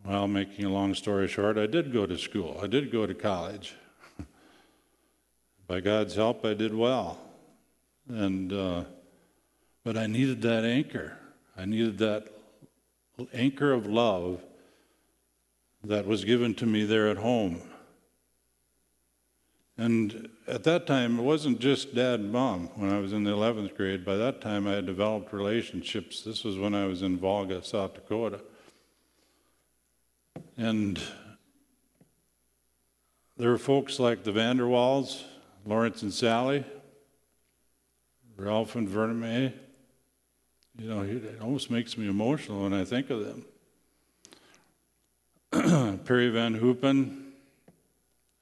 Well, 0.03 0.27
making 0.27 0.65
a 0.65 0.69
long 0.69 0.93
story 0.93 1.27
short, 1.27 1.57
I 1.57 1.67
did 1.67 1.93
go 1.93 2.05
to 2.05 2.17
school. 2.17 2.59
I 2.61 2.67
did 2.67 2.91
go 2.91 3.05
to 3.05 3.13
college. 3.13 3.75
By 5.67 5.79
God's 5.79 6.15
help, 6.15 6.45
I 6.45 6.53
did 6.53 6.73
well. 6.73 7.19
And, 8.09 8.51
uh, 8.51 8.83
but 9.83 9.97
I 9.97 10.07
needed 10.07 10.41
that 10.41 10.63
anchor. 10.63 11.17
I 11.57 11.65
needed 11.65 11.97
that 11.99 12.36
anchor 13.33 13.71
of 13.71 13.85
love 13.85 14.41
that 15.83 16.05
was 16.05 16.25
given 16.25 16.53
to 16.55 16.65
me 16.65 16.83
there 16.83 17.09
at 17.09 17.17
home. 17.17 17.61
And 19.77 20.29
at 20.47 20.63
that 20.63 20.87
time, 20.87 21.19
it 21.19 21.23
wasn't 21.23 21.59
just 21.59 21.93
dad 21.93 22.19
and 22.19 22.31
mom 22.31 22.69
when 22.75 22.91
I 22.91 22.99
was 22.99 23.13
in 23.13 23.23
the 23.23 23.31
11th 23.31 23.75
grade. 23.75 24.03
By 24.03 24.15
that 24.17 24.41
time, 24.41 24.67
I 24.67 24.73
had 24.73 24.87
developed 24.87 25.31
relationships. 25.31 26.21
This 26.21 26.43
was 26.43 26.57
when 26.57 26.73
I 26.73 26.87
was 26.87 27.03
in 27.03 27.17
Volga, 27.17 27.63
South 27.63 27.93
Dakota. 27.93 28.41
And 30.57 30.99
there 33.37 33.51
were 33.51 33.59
folks 33.59 33.99
like 33.99 34.23
the 34.23 34.31
Vanderwalls, 34.31 35.23
Lawrence 35.63 36.01
and 36.01 36.11
Sally, 36.11 36.65
Ralph 38.35 38.75
and 38.75 38.89
Verna 38.89 39.13
May. 39.13 39.53
You 40.79 40.89
know, 40.89 41.01
it 41.01 41.41
almost 41.41 41.71
makes 41.71 41.97
me 41.97 42.07
emotional 42.07 42.63
when 42.63 42.73
I 42.73 42.85
think 42.85 43.09
of 43.09 43.25
them. 43.25 43.45
Perry 46.05 46.29
Van 46.29 46.53
Hoopen 46.53 47.33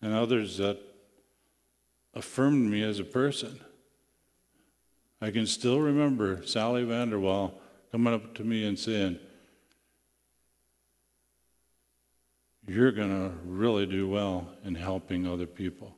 and 0.01 0.13
others 0.13 0.57
that 0.57 0.77
affirmed 2.13 2.69
me 2.69 2.83
as 2.83 2.99
a 2.99 3.05
person. 3.05 3.59
I 5.21 5.31
can 5.31 5.47
still 5.47 5.79
remember 5.79 6.45
Sally 6.45 6.83
Vanderwall 6.83 7.53
coming 7.91 8.13
up 8.13 8.35
to 8.35 8.43
me 8.43 8.67
and 8.67 8.77
saying, 8.77 9.17
You're 12.67 12.91
going 12.91 13.09
to 13.09 13.31
really 13.45 13.85
do 13.85 14.09
well 14.09 14.49
in 14.63 14.75
helping 14.75 15.27
other 15.27 15.45
people. 15.45 15.95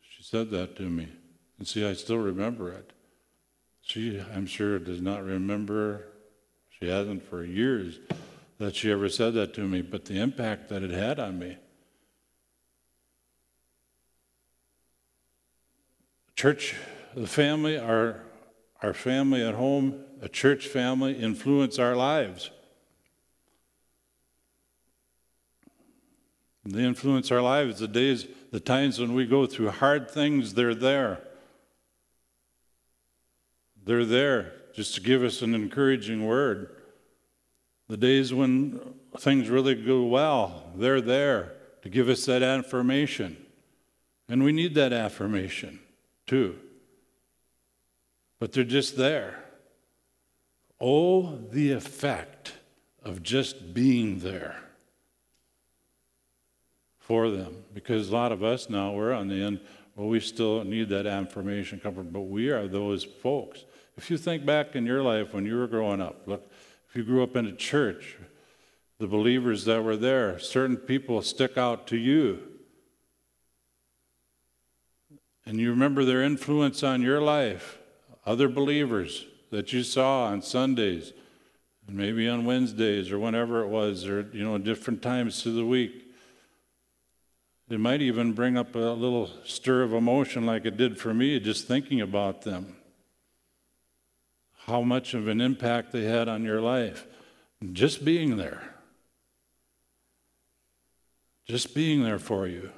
She 0.00 0.22
said 0.22 0.50
that 0.50 0.74
to 0.76 0.82
me. 0.82 1.08
And 1.58 1.68
see, 1.68 1.86
I 1.86 1.92
still 1.92 2.16
remember 2.16 2.72
it. 2.72 2.90
She, 3.90 4.22
I'm 4.32 4.46
sure, 4.46 4.78
does 4.78 5.00
not 5.00 5.24
remember, 5.24 6.06
she 6.78 6.88
hasn't 6.88 7.24
for 7.24 7.42
years, 7.42 7.98
that 8.58 8.76
she 8.76 8.92
ever 8.92 9.08
said 9.08 9.34
that 9.34 9.52
to 9.54 9.62
me, 9.62 9.82
but 9.82 10.04
the 10.04 10.20
impact 10.20 10.68
that 10.68 10.84
it 10.84 10.92
had 10.92 11.18
on 11.18 11.40
me. 11.40 11.56
Church, 16.36 16.76
the 17.16 17.26
family, 17.26 17.76
our, 17.76 18.22
our 18.80 18.94
family 18.94 19.42
at 19.42 19.56
home, 19.56 20.04
a 20.22 20.28
church 20.28 20.68
family, 20.68 21.18
influence 21.18 21.80
our 21.80 21.96
lives. 21.96 22.52
They 26.64 26.84
influence 26.84 27.32
our 27.32 27.42
lives. 27.42 27.80
The 27.80 27.88
days, 27.88 28.28
the 28.52 28.60
times 28.60 29.00
when 29.00 29.14
we 29.14 29.26
go 29.26 29.46
through 29.46 29.70
hard 29.70 30.08
things, 30.08 30.54
they're 30.54 30.76
there. 30.76 31.24
They're 33.90 34.04
there 34.04 34.52
just 34.72 34.94
to 34.94 35.00
give 35.00 35.24
us 35.24 35.42
an 35.42 35.52
encouraging 35.52 36.24
word. 36.24 36.76
The 37.88 37.96
days 37.96 38.32
when 38.32 38.94
things 39.18 39.48
really 39.48 39.74
go 39.74 40.04
well, 40.04 40.70
they're 40.76 41.00
there 41.00 41.54
to 41.82 41.88
give 41.88 42.08
us 42.08 42.24
that 42.26 42.40
affirmation. 42.40 43.36
And 44.28 44.44
we 44.44 44.52
need 44.52 44.76
that 44.76 44.92
affirmation 44.92 45.80
too. 46.28 46.56
But 48.38 48.52
they're 48.52 48.62
just 48.62 48.96
there. 48.96 49.42
Oh, 50.80 51.40
the 51.50 51.72
effect 51.72 52.52
of 53.02 53.24
just 53.24 53.74
being 53.74 54.20
there 54.20 54.62
for 57.00 57.28
them. 57.28 57.64
Because 57.74 58.08
a 58.08 58.12
lot 58.12 58.30
of 58.30 58.44
us 58.44 58.70
now, 58.70 58.92
we're 58.92 59.12
on 59.12 59.26
the 59.26 59.42
end, 59.42 59.58
well, 59.96 60.06
we 60.06 60.20
still 60.20 60.62
need 60.62 60.90
that 60.90 61.08
affirmation 61.08 61.80
comfort, 61.80 62.12
but 62.12 62.20
we 62.20 62.50
are 62.50 62.68
those 62.68 63.02
folks. 63.02 63.64
If 63.96 64.10
you 64.10 64.16
think 64.16 64.46
back 64.46 64.74
in 64.74 64.86
your 64.86 65.02
life 65.02 65.34
when 65.34 65.44
you 65.44 65.56
were 65.56 65.66
growing 65.66 66.00
up, 66.00 66.26
look, 66.26 66.50
if 66.88 66.96
you 66.96 67.04
grew 67.04 67.22
up 67.22 67.36
in 67.36 67.46
a 67.46 67.54
church, 67.54 68.16
the 68.98 69.06
believers 69.06 69.64
that 69.64 69.82
were 69.82 69.96
there, 69.96 70.38
certain 70.38 70.76
people 70.76 71.22
stick 71.22 71.56
out 71.56 71.86
to 71.88 71.96
you. 71.96 72.40
And 75.46 75.58
you 75.58 75.70
remember 75.70 76.04
their 76.04 76.22
influence 76.22 76.82
on 76.82 77.02
your 77.02 77.20
life, 77.20 77.78
other 78.26 78.48
believers 78.48 79.26
that 79.50 79.72
you 79.72 79.82
saw 79.82 80.26
on 80.26 80.42
Sundays, 80.42 81.12
and 81.86 81.96
maybe 81.96 82.28
on 82.28 82.44
Wednesdays 82.44 83.10
or 83.10 83.18
whenever 83.18 83.62
it 83.62 83.68
was, 83.68 84.06
or 84.06 84.28
you 84.32 84.44
know, 84.44 84.58
different 84.58 85.02
times 85.02 85.42
through 85.42 85.54
the 85.54 85.66
week. 85.66 86.06
It 87.68 87.80
might 87.80 88.02
even 88.02 88.32
bring 88.32 88.56
up 88.56 88.74
a 88.74 88.78
little 88.78 89.30
stir 89.44 89.82
of 89.82 89.92
emotion 89.92 90.44
like 90.44 90.66
it 90.66 90.76
did 90.76 90.98
for 90.98 91.14
me 91.14 91.38
just 91.40 91.66
thinking 91.66 92.00
about 92.00 92.42
them. 92.42 92.76
How 94.70 94.82
much 94.82 95.14
of 95.14 95.26
an 95.26 95.40
impact 95.40 95.90
they 95.90 96.04
had 96.04 96.28
on 96.28 96.44
your 96.44 96.60
life. 96.60 97.04
Just 97.72 98.04
being 98.04 98.36
there. 98.36 98.72
Just 101.44 101.74
being 101.74 102.04
there 102.04 102.20
for 102.20 102.46
you. 102.46 102.70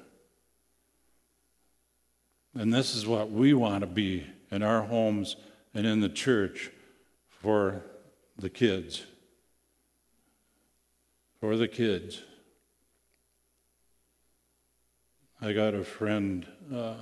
And 2.55 2.73
this 2.73 2.95
is 2.95 3.07
what 3.07 3.31
we 3.31 3.53
want 3.53 3.83
to 3.83 3.87
be 3.87 4.27
in 4.51 4.63
our 4.63 4.81
homes 4.81 5.37
and 5.75 5.87
in 5.87 6.01
the 6.01 6.09
church 6.09 6.71
for 7.29 7.83
the 8.39 8.49
kids. 8.49 9.05
For 11.41 11.59
the 11.59 11.69
kids. 11.69 12.23
I 15.43 15.53
got 15.53 15.75
a 15.75 15.85
friend. 15.85 16.47
Uh, 16.73 16.95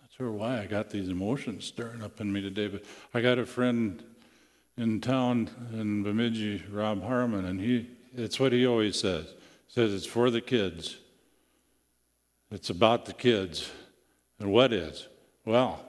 not 0.00 0.09
sure 0.20 0.30
why 0.30 0.60
I 0.60 0.66
got 0.66 0.90
these 0.90 1.08
emotions 1.08 1.64
stirring 1.64 2.02
up 2.02 2.20
in 2.20 2.30
me 2.30 2.42
today, 2.42 2.66
but 2.68 2.84
I 3.14 3.22
got 3.22 3.38
a 3.38 3.46
friend 3.46 4.02
in 4.76 5.00
town 5.00 5.48
in 5.72 6.02
Bemidji, 6.02 6.62
Rob 6.70 7.02
Harmon, 7.02 7.46
and 7.46 7.58
he 7.58 7.88
it's 8.14 8.38
what 8.38 8.52
he 8.52 8.66
always 8.66 9.00
says. 9.00 9.28
He 9.68 9.72
says 9.72 9.94
it's 9.94 10.04
for 10.04 10.30
the 10.30 10.42
kids. 10.42 10.98
It's 12.50 12.68
about 12.68 13.06
the 13.06 13.14
kids. 13.14 13.70
And 14.38 14.52
what 14.52 14.74
is? 14.74 15.08
Well, 15.46 15.80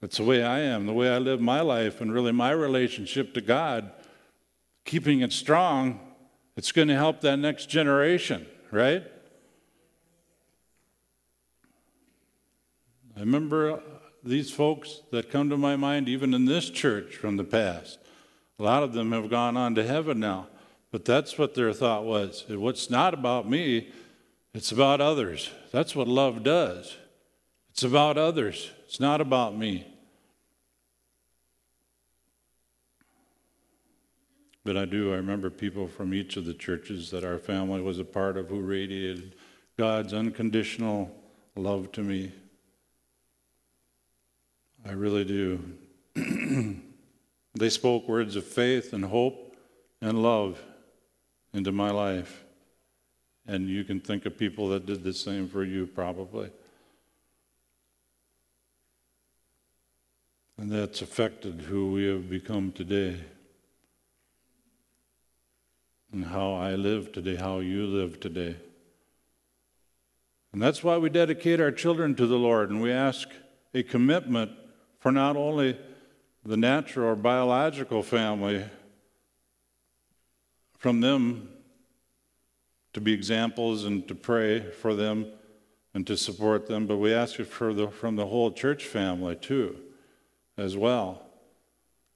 it's 0.00 0.16
the 0.16 0.24
way 0.24 0.42
I 0.42 0.60
am, 0.60 0.86
the 0.86 0.94
way 0.94 1.10
I 1.10 1.18
live 1.18 1.42
my 1.42 1.60
life, 1.60 2.00
and 2.00 2.10
really 2.10 2.32
my 2.32 2.52
relationship 2.52 3.34
to 3.34 3.42
God, 3.42 3.90
keeping 4.86 5.20
it 5.20 5.30
strong, 5.30 6.00
it's 6.56 6.72
going 6.72 6.88
to 6.88 6.94
help 6.94 7.20
that 7.20 7.36
next 7.36 7.68
generation 7.68 8.46
right? 8.74 9.04
I 13.16 13.20
remember 13.20 13.72
uh, 13.72 13.80
these 14.24 14.50
folks 14.50 15.02
that 15.12 15.30
come 15.30 15.48
to 15.50 15.56
my 15.56 15.76
mind, 15.76 16.08
even 16.08 16.34
in 16.34 16.46
this 16.46 16.68
church 16.68 17.14
from 17.14 17.36
the 17.36 17.44
past. 17.44 17.98
A 18.58 18.62
lot 18.62 18.82
of 18.82 18.92
them 18.92 19.12
have 19.12 19.30
gone 19.30 19.56
on 19.56 19.74
to 19.76 19.86
heaven 19.86 20.18
now, 20.18 20.48
but 20.90 21.04
that's 21.04 21.38
what 21.38 21.54
their 21.54 21.72
thought 21.72 22.04
was. 22.04 22.44
What's 22.48 22.90
not 22.90 23.14
about 23.14 23.48
me, 23.48 23.92
it's 24.52 24.72
about 24.72 25.00
others. 25.00 25.50
That's 25.70 25.94
what 25.94 26.08
love 26.08 26.42
does. 26.42 26.96
It's 27.70 27.82
about 27.82 28.16
others, 28.16 28.70
it's 28.86 29.00
not 29.00 29.20
about 29.20 29.56
me. 29.56 29.86
But 34.64 34.76
I 34.78 34.86
do, 34.86 35.12
I 35.12 35.16
remember 35.16 35.50
people 35.50 35.86
from 35.86 36.14
each 36.14 36.36
of 36.38 36.46
the 36.46 36.54
churches 36.54 37.10
that 37.10 37.22
our 37.22 37.38
family 37.38 37.82
was 37.82 37.98
a 37.98 38.04
part 38.04 38.38
of 38.38 38.48
who 38.48 38.60
radiated 38.60 39.34
God's 39.76 40.14
unconditional 40.14 41.14
love 41.54 41.92
to 41.92 42.02
me. 42.02 42.32
I 44.86 44.92
really 44.92 45.24
do. 45.24 45.60
they 47.54 47.70
spoke 47.70 48.06
words 48.06 48.36
of 48.36 48.44
faith 48.44 48.92
and 48.92 49.04
hope 49.04 49.56
and 50.02 50.22
love 50.22 50.60
into 51.54 51.72
my 51.72 51.90
life. 51.90 52.44
And 53.46 53.68
you 53.68 53.84
can 53.84 54.00
think 54.00 54.26
of 54.26 54.38
people 54.38 54.68
that 54.70 54.86
did 54.86 55.02
the 55.02 55.14
same 55.14 55.48
for 55.48 55.64
you, 55.64 55.86
probably. 55.86 56.50
And 60.58 60.70
that's 60.70 61.02
affected 61.02 61.62
who 61.62 61.92
we 61.92 62.04
have 62.06 62.28
become 62.28 62.70
today 62.72 63.20
and 66.12 66.26
how 66.26 66.54
I 66.54 66.74
live 66.74 67.10
today, 67.10 67.36
how 67.36 67.58
you 67.58 67.86
live 67.86 68.20
today. 68.20 68.56
And 70.52 70.62
that's 70.62 70.84
why 70.84 70.96
we 70.96 71.08
dedicate 71.08 71.60
our 71.60 71.72
children 71.72 72.14
to 72.14 72.26
the 72.26 72.36
Lord 72.38 72.70
and 72.70 72.80
we 72.80 72.92
ask 72.92 73.28
a 73.74 73.82
commitment 73.82 74.52
for 75.04 75.12
not 75.12 75.36
only 75.36 75.76
the 76.46 76.56
natural 76.56 77.10
or 77.10 77.14
biological 77.14 78.02
family, 78.02 78.64
from 80.78 81.02
them 81.02 81.46
to 82.94 83.02
be 83.02 83.12
examples 83.12 83.84
and 83.84 84.08
to 84.08 84.14
pray 84.14 84.60
for 84.60 84.94
them 84.94 85.26
and 85.92 86.06
to 86.06 86.16
support 86.16 86.66
them, 86.68 86.86
but 86.86 86.96
we 86.96 87.12
ask 87.12 87.38
it 87.38 87.44
for 87.44 87.74
the, 87.74 87.88
from 87.88 88.16
the 88.16 88.24
whole 88.24 88.50
church 88.50 88.86
family 88.86 89.36
too, 89.36 89.76
as 90.56 90.74
well. 90.74 91.26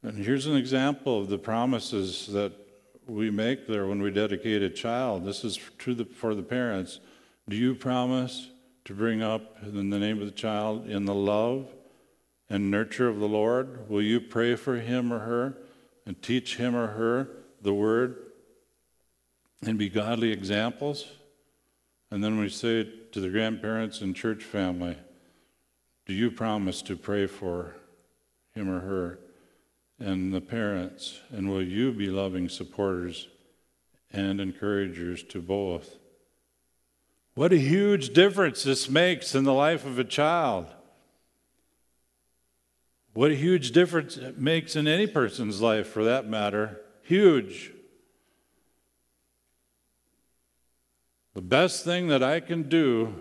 And 0.02 0.24
here's 0.24 0.46
an 0.46 0.56
example 0.56 1.20
of 1.20 1.28
the 1.28 1.36
promises 1.36 2.28
that 2.28 2.54
we 3.06 3.30
make 3.30 3.66
there 3.66 3.86
when 3.86 4.00
we 4.00 4.10
dedicate 4.10 4.62
a 4.62 4.70
child. 4.70 5.26
This 5.26 5.44
is 5.44 5.60
to 5.80 5.94
the, 5.94 6.06
for 6.06 6.34
the 6.34 6.42
parents. 6.42 7.00
Do 7.50 7.54
you 7.54 7.74
promise 7.74 8.48
to 8.86 8.94
bring 8.94 9.20
up 9.20 9.58
in 9.62 9.90
the 9.90 9.98
name 9.98 10.20
of 10.20 10.24
the 10.24 10.32
child 10.32 10.88
in 10.88 11.04
the 11.04 11.14
love 11.14 11.66
and 12.50 12.70
nurture 12.70 13.08
of 13.08 13.20
the 13.20 13.28
Lord? 13.28 13.88
Will 13.88 14.02
you 14.02 14.20
pray 14.20 14.54
for 14.54 14.76
him 14.76 15.12
or 15.12 15.20
her 15.20 15.56
and 16.06 16.20
teach 16.22 16.56
him 16.56 16.74
or 16.74 16.88
her 16.88 17.28
the 17.62 17.74
word 17.74 18.16
and 19.62 19.78
be 19.78 19.88
godly 19.88 20.32
examples? 20.32 21.06
And 22.10 22.24
then 22.24 22.38
we 22.38 22.48
say 22.48 22.88
to 23.12 23.20
the 23.20 23.28
grandparents 23.28 24.00
and 24.00 24.16
church 24.16 24.42
family, 24.44 24.96
do 26.06 26.14
you 26.14 26.30
promise 26.30 26.80
to 26.82 26.96
pray 26.96 27.26
for 27.26 27.76
him 28.54 28.70
or 28.70 28.80
her? 28.80 29.18
and 29.98 30.32
the 30.32 30.40
parents? 30.40 31.20
And 31.30 31.48
will 31.48 31.62
you 31.62 31.92
be 31.92 32.08
loving 32.08 32.48
supporters 32.48 33.28
and 34.12 34.40
encouragers 34.40 35.22
to 35.24 35.40
both? 35.40 35.96
What 37.34 37.52
a 37.52 37.58
huge 37.58 38.12
difference 38.12 38.62
this 38.62 38.88
makes 38.88 39.34
in 39.34 39.44
the 39.44 39.52
life 39.52 39.84
of 39.84 39.98
a 39.98 40.04
child. 40.04 40.66
What 43.18 43.32
a 43.32 43.34
huge 43.34 43.72
difference 43.72 44.16
it 44.16 44.38
makes 44.38 44.76
in 44.76 44.86
any 44.86 45.08
person's 45.08 45.60
life, 45.60 45.88
for 45.88 46.04
that 46.04 46.28
matter. 46.28 46.82
Huge. 47.02 47.72
The 51.34 51.42
best 51.42 51.84
thing 51.84 52.06
that 52.06 52.22
I 52.22 52.38
can 52.38 52.68
do 52.68 53.12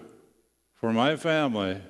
for 0.75 0.93
my 0.93 1.15
family 1.15 1.81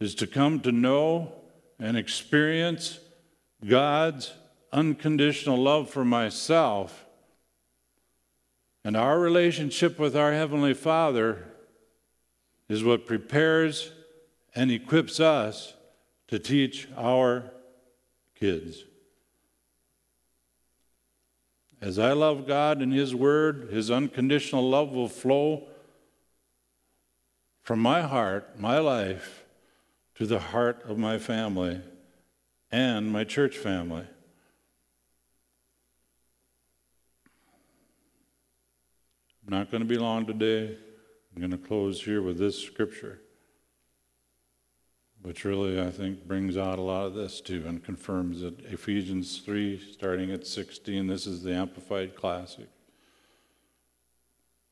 is 0.00 0.16
to 0.16 0.26
come 0.26 0.58
to 0.62 0.72
know 0.72 1.32
and 1.78 1.96
experience 1.96 2.98
God's 3.64 4.32
unconditional 4.72 5.58
love 5.58 5.88
for 5.88 6.04
myself. 6.04 7.06
And 8.84 8.96
our 8.96 9.20
relationship 9.20 9.96
with 9.96 10.16
our 10.16 10.32
Heavenly 10.32 10.74
Father 10.74 11.44
is 12.68 12.82
what 12.82 13.06
prepares 13.06 13.92
and 14.56 14.72
equips 14.72 15.20
us 15.20 15.74
to 16.32 16.38
teach 16.38 16.88
our 16.96 17.52
kids. 18.34 18.84
As 21.78 21.98
I 21.98 22.12
love 22.12 22.46
God 22.46 22.80
and 22.80 22.90
His 22.90 23.14
Word, 23.14 23.68
His 23.70 23.90
unconditional 23.90 24.66
love 24.66 24.92
will 24.92 25.10
flow 25.10 25.68
from 27.60 27.80
my 27.80 28.00
heart, 28.00 28.58
my 28.58 28.78
life, 28.78 29.44
to 30.14 30.24
the 30.24 30.38
heart 30.38 30.82
of 30.88 30.96
my 30.96 31.18
family 31.18 31.82
and 32.70 33.12
my 33.12 33.24
church 33.24 33.58
family. 33.58 34.06
I'm 39.44 39.50
not 39.50 39.70
going 39.70 39.82
to 39.82 39.86
be 39.86 39.98
long 39.98 40.24
today. 40.24 40.78
I'm 41.34 41.42
going 41.42 41.50
to 41.50 41.58
close 41.58 42.02
here 42.02 42.22
with 42.22 42.38
this 42.38 42.58
scripture, 42.58 43.20
which 45.22 45.44
really, 45.44 45.80
I 45.80 45.90
think, 45.90 46.26
brings 46.26 46.56
out 46.56 46.78
a 46.78 46.82
lot 46.82 47.06
of 47.06 47.14
this 47.14 47.40
too 47.40 47.64
and 47.66 47.82
confirms 47.82 48.42
it. 48.42 48.54
Ephesians 48.70 49.38
3, 49.38 49.78
starting 49.92 50.32
at 50.32 50.46
16, 50.46 51.06
this 51.06 51.26
is 51.26 51.42
the 51.42 51.54
Amplified 51.54 52.16
Classic. 52.16 52.68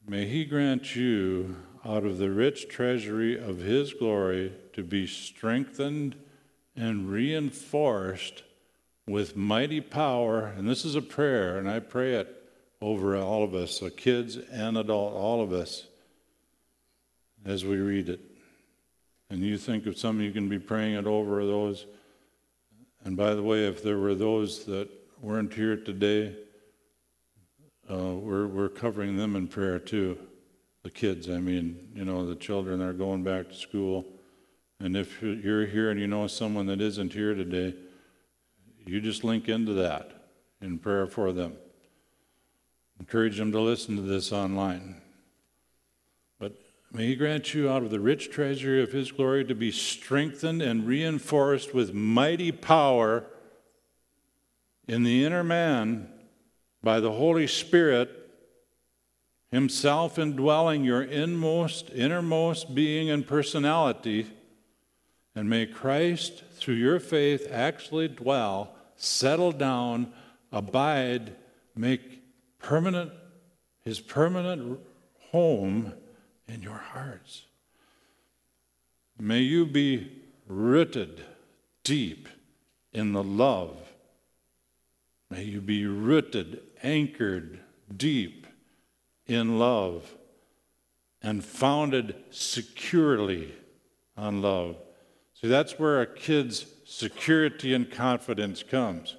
May 0.06 0.26
He 0.26 0.44
grant 0.44 0.96
you, 0.96 1.56
out 1.84 2.04
of 2.04 2.18
the 2.18 2.30
rich 2.30 2.68
treasury 2.68 3.38
of 3.38 3.58
His 3.58 3.94
glory, 3.94 4.52
to 4.72 4.82
be 4.82 5.06
strengthened 5.06 6.16
and 6.74 7.10
reinforced 7.10 8.42
with 9.06 9.36
mighty 9.36 9.80
power. 9.80 10.46
And 10.46 10.68
this 10.68 10.84
is 10.84 10.94
a 10.94 11.02
prayer, 11.02 11.58
and 11.58 11.70
I 11.70 11.78
pray 11.78 12.14
it 12.14 12.36
over 12.80 13.16
all 13.16 13.44
of 13.44 13.54
us, 13.54 13.78
the 13.78 13.90
kids 13.90 14.36
and 14.36 14.76
adult, 14.76 15.14
all 15.14 15.42
of 15.42 15.52
us, 15.52 15.86
as 17.44 17.64
we 17.64 17.76
read 17.76 18.08
it. 18.08 18.29
And 19.30 19.40
you 19.40 19.56
think 19.56 19.86
of 19.86 19.96
some, 19.96 20.20
you 20.20 20.32
can 20.32 20.48
be 20.48 20.58
praying 20.58 20.94
it 20.94 21.06
over 21.06 21.46
those. 21.46 21.86
And 23.04 23.16
by 23.16 23.34
the 23.34 23.42
way, 23.42 23.66
if 23.66 23.82
there 23.82 23.98
were 23.98 24.14
those 24.14 24.64
that 24.64 24.88
weren't 25.22 25.54
here 25.54 25.76
today, 25.76 26.34
uh, 27.90 28.14
we're, 28.14 28.48
we're 28.48 28.68
covering 28.68 29.16
them 29.16 29.36
in 29.36 29.46
prayer 29.46 29.78
too. 29.78 30.18
The 30.82 30.90
kids, 30.90 31.30
I 31.30 31.38
mean, 31.38 31.90
you 31.94 32.04
know, 32.04 32.26
the 32.26 32.34
children 32.34 32.82
are 32.82 32.92
going 32.92 33.22
back 33.22 33.48
to 33.48 33.54
school. 33.54 34.04
And 34.80 34.96
if 34.96 35.22
you're 35.22 35.66
here 35.66 35.90
and 35.90 36.00
you 36.00 36.06
know 36.06 36.26
someone 36.26 36.66
that 36.66 36.80
isn't 36.80 37.12
here 37.12 37.34
today, 37.34 37.74
you 38.86 39.00
just 39.00 39.24
link 39.24 39.48
into 39.48 39.74
that 39.74 40.10
in 40.60 40.78
prayer 40.78 41.06
for 41.06 41.32
them. 41.32 41.56
Encourage 42.98 43.36
them 43.38 43.52
to 43.52 43.60
listen 43.60 43.96
to 43.96 44.02
this 44.02 44.32
online. 44.32 45.00
May 46.92 47.08
He 47.08 47.16
grant 47.16 47.54
you 47.54 47.70
out 47.70 47.82
of 47.82 47.90
the 47.90 48.00
rich 48.00 48.30
treasury 48.30 48.82
of 48.82 48.92
His 48.92 49.12
glory 49.12 49.44
to 49.44 49.54
be 49.54 49.70
strengthened 49.70 50.60
and 50.60 50.86
reinforced 50.86 51.74
with 51.74 51.94
mighty 51.94 52.52
power 52.52 53.24
in 54.88 55.04
the 55.04 55.24
inner 55.24 55.44
man 55.44 56.08
by 56.82 56.98
the 57.00 57.12
Holy 57.12 57.46
Spirit 57.46 58.10
Himself 59.50 60.18
indwelling 60.18 60.84
your 60.84 61.02
inmost, 61.02 61.90
innermost 61.90 62.74
being 62.74 63.10
and 63.10 63.26
personality. 63.26 64.26
And 65.34 65.48
may 65.48 65.66
Christ, 65.66 66.42
through 66.54 66.74
your 66.74 66.98
faith, 66.98 67.46
actually 67.50 68.08
dwell, 68.08 68.74
settle 68.96 69.52
down, 69.52 70.12
abide, 70.52 71.36
make 71.76 72.22
permanent 72.58 73.12
his 73.82 74.00
permanent 74.00 74.80
home 75.30 75.94
in 76.50 76.62
your 76.62 76.78
hearts. 76.78 77.44
May 79.18 79.40
you 79.40 79.66
be 79.66 80.10
rooted 80.46 81.22
deep 81.84 82.28
in 82.92 83.12
the 83.12 83.22
love. 83.22 83.76
May 85.30 85.44
you 85.44 85.60
be 85.60 85.86
rooted, 85.86 86.60
anchored 86.82 87.60
deep 87.96 88.46
in 89.26 89.58
love, 89.58 90.14
and 91.22 91.44
founded 91.44 92.16
securely 92.30 93.54
on 94.16 94.42
love. 94.42 94.76
See, 95.34 95.48
that's 95.48 95.78
where 95.78 96.00
a 96.00 96.06
kid's 96.06 96.66
security 96.84 97.72
and 97.72 97.90
confidence 97.90 98.62
comes. 98.62 99.16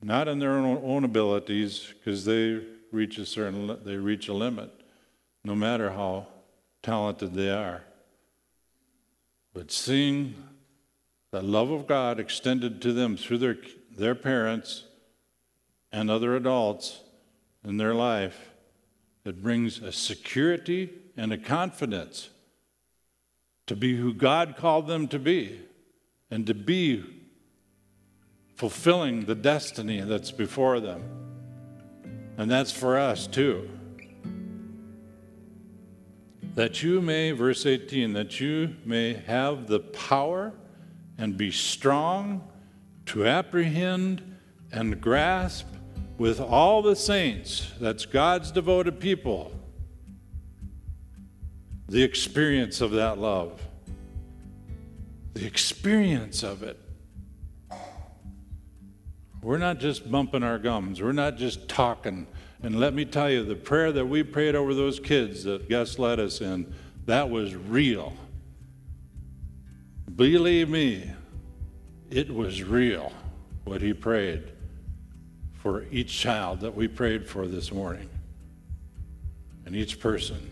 Not 0.00 0.28
in 0.28 0.38
their 0.38 0.52
own, 0.52 0.80
own 0.84 1.04
abilities, 1.04 1.92
because 1.92 2.24
they 2.24 2.60
reach 2.90 3.18
a 3.18 3.26
certain 3.26 3.78
they 3.84 3.96
reach 3.96 4.28
a 4.28 4.32
limit, 4.32 4.70
no 5.44 5.54
matter 5.54 5.90
how 5.90 6.26
talented 6.82 7.34
they 7.34 7.50
are. 7.50 7.82
But 9.54 9.70
seeing 9.70 10.34
the 11.30 11.42
love 11.42 11.70
of 11.70 11.86
God 11.86 12.20
extended 12.20 12.80
to 12.82 12.92
them 12.92 13.16
through 13.16 13.38
their, 13.38 13.56
their 13.96 14.14
parents 14.14 14.84
and 15.90 16.10
other 16.10 16.36
adults 16.36 17.00
in 17.64 17.76
their 17.76 17.94
life, 17.94 18.50
it 19.24 19.42
brings 19.42 19.78
a 19.78 19.92
security 19.92 20.90
and 21.16 21.32
a 21.32 21.38
confidence 21.38 22.30
to 23.66 23.76
be 23.76 23.96
who 23.96 24.12
God 24.12 24.56
called 24.56 24.86
them 24.86 25.06
to 25.08 25.18
be 25.18 25.60
and 26.30 26.46
to 26.46 26.54
be 26.54 27.04
fulfilling 28.56 29.24
the 29.24 29.34
destiny 29.34 30.00
that's 30.00 30.30
before 30.30 30.80
them. 30.80 31.02
And 32.36 32.50
that's 32.50 32.72
for 32.72 32.98
us 32.98 33.26
too. 33.26 33.68
That 36.54 36.82
you 36.82 37.00
may, 37.00 37.30
verse 37.30 37.64
18, 37.64 38.12
that 38.12 38.40
you 38.40 38.76
may 38.84 39.14
have 39.14 39.68
the 39.68 39.80
power 39.80 40.52
and 41.16 41.36
be 41.36 41.50
strong 41.50 42.46
to 43.06 43.26
apprehend 43.26 44.36
and 44.70 45.00
grasp 45.00 45.66
with 46.18 46.40
all 46.40 46.82
the 46.82 46.94
saints, 46.94 47.72
that's 47.80 48.06
God's 48.06 48.50
devoted 48.50 49.00
people, 49.00 49.52
the 51.88 52.02
experience 52.02 52.80
of 52.80 52.92
that 52.92 53.18
love. 53.18 53.60
The 55.34 55.46
experience 55.46 56.42
of 56.42 56.62
it. 56.62 56.78
We're 59.42 59.58
not 59.58 59.80
just 59.80 60.10
bumping 60.10 60.42
our 60.42 60.58
gums, 60.58 61.02
we're 61.02 61.12
not 61.12 61.36
just 61.36 61.68
talking. 61.68 62.26
And 62.62 62.78
let 62.78 62.94
me 62.94 63.04
tell 63.04 63.30
you, 63.30 63.44
the 63.44 63.56
prayer 63.56 63.90
that 63.92 64.06
we 64.06 64.22
prayed 64.22 64.54
over 64.54 64.72
those 64.72 65.00
kids 65.00 65.44
that 65.44 65.68
Gus 65.68 65.98
led 65.98 66.20
us 66.20 66.40
in, 66.40 66.72
that 67.06 67.28
was 67.28 67.56
real. 67.56 68.14
Believe 70.14 70.68
me, 70.68 71.10
it 72.10 72.32
was 72.32 72.62
real 72.62 73.12
what 73.64 73.82
he 73.82 73.92
prayed 73.92 74.52
for 75.54 75.84
each 75.90 76.16
child 76.16 76.60
that 76.60 76.74
we 76.74 76.86
prayed 76.86 77.26
for 77.26 77.46
this 77.46 77.72
morning 77.72 78.08
and 79.66 79.74
each 79.74 79.98
person. 79.98 80.48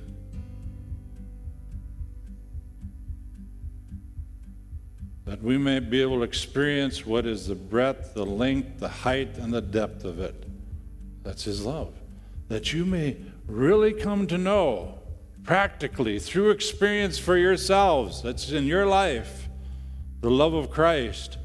that 5.31 5.41
we 5.45 5.57
may 5.57 5.79
be 5.79 6.03
able 6.03 6.17
to 6.17 6.23
experience 6.25 7.07
what 7.07 7.25
is 7.25 7.47
the 7.47 7.55
breadth, 7.55 8.15
the 8.15 8.27
length, 8.27 8.81
the 8.81 8.89
height, 8.89 9.39
and 9.39 9.55
the 9.55 9.61
depth 9.61 10.05
of 10.05 10.19
it. 10.19 10.35
That's 11.23 11.45
His 11.45 11.65
love. 11.65 12.00
That 12.51 12.75
you 12.75 12.85
may 12.85 13.17
really 13.47 13.95
come 13.95 14.27
to 14.27 14.37
know 14.37 14.99
practically 15.43 16.19
through 16.19 16.51
experience 16.51 17.19
for 17.19 17.39
yourselves, 17.39 18.21
that's 18.21 18.51
in 18.51 18.67
your 18.67 18.85
life, 18.85 19.49
the 20.21 20.31
love 20.31 20.53
of 20.53 20.71
Christ, 20.71 21.39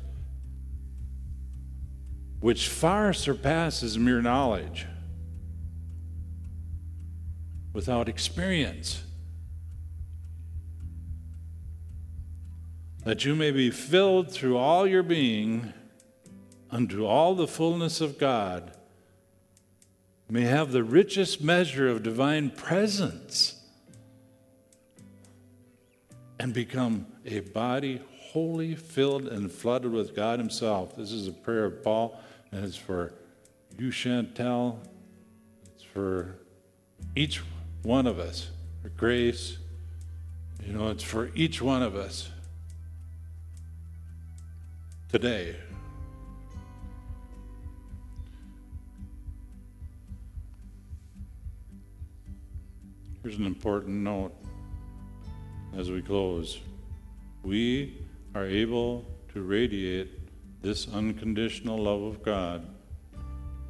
which 2.41 2.67
far 2.67 3.13
surpasses 3.13 3.97
mere 3.97 4.21
knowledge 4.21 4.85
without 7.71 8.09
experience. 8.09 9.05
that 13.05 13.23
you 13.23 13.35
may 13.35 13.51
be 13.51 13.69
filled 13.69 14.31
through 14.31 14.57
all 14.57 14.85
your 14.85 15.03
being 15.03 15.71
unto 16.71 17.05
all 17.05 17.35
the 17.35 17.47
fullness 17.47 18.01
of 18.01 18.17
God. 18.17 18.74
May 20.29 20.41
have 20.41 20.71
the 20.71 20.83
richest 20.83 21.41
measure 21.41 21.87
of 21.87 22.01
divine 22.03 22.49
presence 22.49 23.61
and 26.39 26.53
become 26.53 27.05
a 27.25 27.39
body 27.41 28.01
wholly 28.17 28.75
filled 28.75 29.27
and 29.27 29.51
flooded 29.51 29.91
with 29.91 30.15
God 30.15 30.39
Himself. 30.39 30.95
This 30.95 31.11
is 31.11 31.27
a 31.27 31.31
prayer 31.31 31.65
of 31.65 31.83
Paul, 31.83 32.19
and 32.51 32.65
it's 32.65 32.75
for 32.75 33.13
you, 33.77 33.89
Chantel. 33.89 34.77
It's 35.75 35.83
for 35.83 36.35
each 37.15 37.41
one 37.83 38.07
of 38.07 38.19
us. 38.19 38.49
For 38.81 38.89
Grace, 38.89 39.57
you 40.65 40.73
know, 40.73 40.89
it's 40.89 41.03
for 41.03 41.31
each 41.35 41.61
one 41.61 41.83
of 41.83 41.95
us 41.95 42.29
today. 45.09 45.55
Here's 53.25 53.39
an 53.39 53.47
important 53.47 54.03
note 54.03 54.35
as 55.75 55.89
we 55.89 56.03
close. 56.03 56.59
We 57.41 57.97
are 58.35 58.45
able 58.45 59.03
to 59.33 59.41
radiate 59.41 60.11
this 60.61 60.87
unconditional 60.93 61.75
love 61.75 62.03
of 62.03 62.21
God 62.21 62.67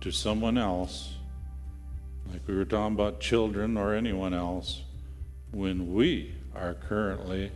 to 0.02 0.12
someone 0.12 0.58
else, 0.58 1.14
like 2.30 2.46
we 2.48 2.54
were 2.54 2.66
talking 2.66 2.96
about 2.96 3.22
children 3.22 3.78
or 3.78 3.96
anyone 3.96 4.34
else, 4.34 4.82
when 5.52 5.94
we 5.94 6.36
are 6.54 6.74
currently 6.74 7.50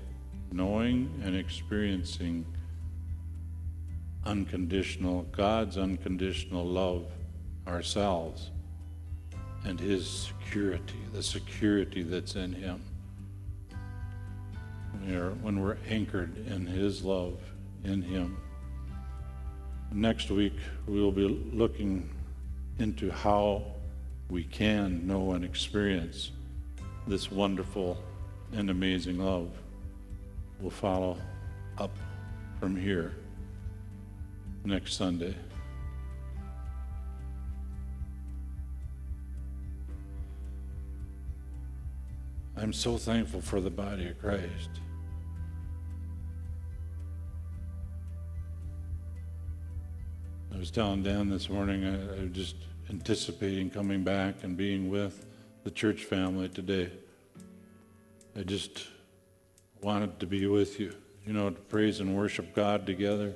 knowing 0.54 1.22
and 1.26 1.36
experiencing 1.36 2.46
unconditional, 4.26 5.24
God's 5.34 5.78
unconditional 5.78 6.66
love 6.66 7.08
ourselves 7.68 8.52
and 9.66 9.80
His 9.80 10.08
security, 10.10 11.00
the 11.14 11.24
security 11.24 12.04
that's 12.04 12.36
in 12.36 12.54
Him. 12.54 12.82
When 14.92 15.12
we're, 15.12 15.32
when 15.32 15.60
we're 15.62 15.78
anchored 15.88 16.36
in 16.48 16.66
His 16.66 17.04
love, 17.04 17.40
in 17.84 18.02
Him. 18.02 18.38
Next 19.92 20.30
week, 20.30 20.54
we 20.88 21.02
will 21.02 21.12
be 21.12 21.28
looking 21.28 22.10
into 22.78 23.12
how 23.12 23.64
we 24.30 24.44
can 24.44 25.08
know 25.08 25.32
and 25.32 25.44
experience 25.44 26.32
this 27.08 27.32
wonderful 27.32 27.98
and 28.54 28.70
amazing 28.70 29.18
love. 29.18 29.50
We'll 30.60 30.70
follow 30.70 31.18
up 31.78 31.92
from 32.60 32.76
here 32.76 33.16
next 34.64 34.94
Sunday. 34.94 35.36
I'm 42.62 42.74
so 42.74 42.98
thankful 42.98 43.40
for 43.40 43.62
the 43.62 43.70
body 43.70 44.10
of 44.10 44.20
Christ. 44.20 44.70
I 50.54 50.58
was 50.58 50.70
telling 50.70 51.02
Dan 51.02 51.30
this 51.30 51.50
morning, 51.50 51.86
I, 51.86 52.18
I 52.18 52.24
was 52.24 52.32
just 52.34 52.56
anticipating 52.90 53.70
coming 53.70 54.04
back 54.04 54.44
and 54.44 54.58
being 54.58 54.90
with 54.90 55.26
the 55.64 55.72
church 55.72 56.04
family 56.04 56.50
today. 56.50 56.92
I 58.38 58.42
just 58.44 58.88
wanted 59.82 60.20
to 60.20 60.26
be 60.26 60.46
with 60.46 60.82
you, 60.82 60.94
you 61.26 61.32
know, 61.32 61.52
to 61.52 61.62
praise 61.62 62.02
and 62.02 62.18
worship 62.18 62.54
God 62.54 62.86
together, 62.86 63.36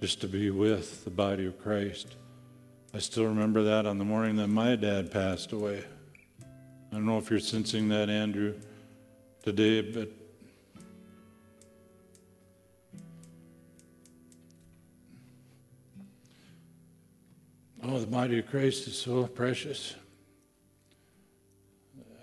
just 0.00 0.20
to 0.20 0.28
be 0.28 0.50
with 0.50 1.02
the 1.02 1.10
body 1.10 1.46
of 1.46 1.60
Christ. 1.60 2.14
I 2.94 3.00
still 3.00 3.24
remember 3.24 3.64
that 3.64 3.84
on 3.84 3.98
the 3.98 4.04
morning 4.04 4.36
that 4.36 4.46
my 4.46 4.76
dad 4.76 5.10
passed 5.10 5.50
away. 5.50 5.84
I 6.94 6.98
don't 6.98 7.06
know 7.06 7.18
if 7.18 7.28
you're 7.28 7.40
sensing 7.40 7.88
that, 7.88 8.08
Andrew, 8.08 8.54
today, 9.42 9.80
but 9.80 10.08
oh, 17.82 17.98
the 17.98 18.06
body 18.06 18.38
of 18.38 18.46
Christ 18.46 18.86
is 18.86 18.96
so 18.96 19.26
precious. 19.26 19.96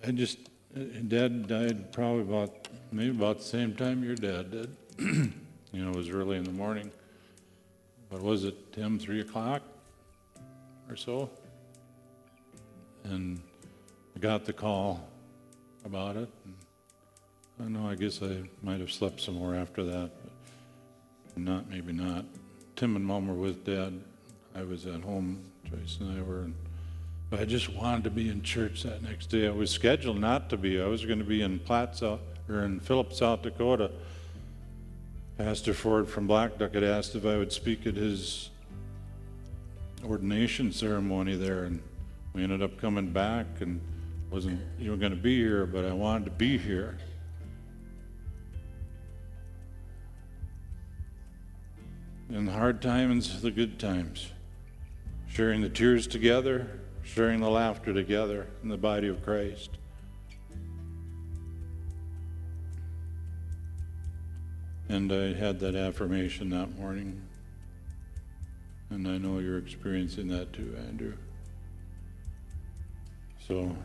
I 0.07 0.11
just, 0.11 0.37
uh, 0.73 0.83
Dad 1.05 1.49
died 1.49 1.91
probably 1.91 2.21
about, 2.21 2.69
maybe 2.93 3.09
about 3.09 3.39
the 3.39 3.43
same 3.43 3.75
time 3.75 4.05
your 4.05 4.15
dad 4.15 4.51
did. 4.51 4.77
you 4.99 5.33
know, 5.73 5.89
it 5.89 5.95
was 5.97 6.07
early 6.07 6.37
in 6.37 6.45
the 6.45 6.51
morning. 6.53 6.89
What 8.07 8.21
was 8.21 8.45
it, 8.45 8.71
Tim, 8.71 8.97
three 8.97 9.19
o'clock 9.19 9.63
or 10.87 10.95
so? 10.95 11.29
And 13.03 13.41
got 14.21 14.45
the 14.45 14.53
call 14.53 15.09
about 15.83 16.15
it. 16.15 16.29
I 17.59 17.63
know, 17.67 17.87
I 17.87 17.95
guess 17.95 18.21
I 18.21 18.43
might 18.61 18.79
have 18.79 18.91
slept 18.91 19.19
some 19.19 19.33
more 19.33 19.55
after 19.55 19.83
that, 19.83 20.11
but 21.33 21.43
not, 21.43 21.67
maybe 21.67 21.91
not. 21.91 22.25
Tim 22.75 22.95
and 22.95 23.03
Mom 23.03 23.27
were 23.27 23.33
with 23.33 23.65
Dad. 23.65 23.99
I 24.55 24.61
was 24.61 24.85
at 24.85 25.01
home, 25.01 25.41
Joyce 25.65 25.97
and 25.99 26.19
I 26.19 26.21
were, 26.21 26.47
but 27.31 27.39
I 27.39 27.45
just 27.45 27.73
wanted 27.73 28.03
to 28.03 28.11
be 28.11 28.29
in 28.29 28.43
church 28.43 28.83
that 28.83 29.01
next 29.01 29.27
day. 29.31 29.47
I 29.47 29.51
was 29.51 29.71
scheduled 29.71 30.19
not 30.19 30.51
to 30.51 30.57
be. 30.57 30.79
I 30.79 30.85
was 30.85 31.03
going 31.03 31.19
to 31.19 31.25
be 31.25 31.41
in 31.41 31.57
Platte, 31.57 31.97
South, 31.97 32.19
or 32.47 32.63
in 32.63 32.79
Phillips, 32.79 33.17
South 33.17 33.41
Dakota. 33.41 33.89
Pastor 35.35 35.73
Ford 35.73 36.07
from 36.07 36.27
Blackduck 36.27 36.75
had 36.75 36.83
asked 36.83 37.15
if 37.15 37.25
I 37.25 37.37
would 37.37 37.51
speak 37.51 37.87
at 37.87 37.95
his 37.95 38.51
ordination 40.05 40.71
ceremony 40.71 41.35
there, 41.35 41.63
and 41.63 41.81
we 42.33 42.43
ended 42.43 42.61
up 42.61 42.77
coming 42.77 43.11
back 43.11 43.47
and 43.61 43.81
wasn't 44.31 44.61
even 44.79 44.97
going 44.97 45.11
to 45.11 45.17
be 45.17 45.37
here, 45.37 45.65
but 45.65 45.83
I 45.83 45.91
wanted 45.91 46.25
to 46.25 46.31
be 46.31 46.57
here. 46.57 46.97
In 52.29 52.45
the 52.45 52.53
hard 52.53 52.81
times, 52.81 53.41
the 53.41 53.51
good 53.51 53.77
times, 53.77 54.31
sharing 55.27 55.59
the 55.59 55.67
tears 55.67 56.07
together, 56.07 56.79
sharing 57.03 57.41
the 57.41 57.49
laughter 57.49 57.93
together 57.93 58.47
in 58.63 58.69
the 58.69 58.77
body 58.77 59.09
of 59.09 59.21
Christ. 59.21 59.71
And 64.87 65.11
I 65.11 65.33
had 65.33 65.59
that 65.59 65.75
affirmation 65.75 66.49
that 66.51 66.77
morning. 66.77 67.21
And 68.89 69.05
I 69.07 69.17
know 69.17 69.39
you're 69.39 69.57
experiencing 69.57 70.29
that 70.29 70.53
too, 70.53 70.77
Andrew. 70.87 71.15
So 73.45 73.75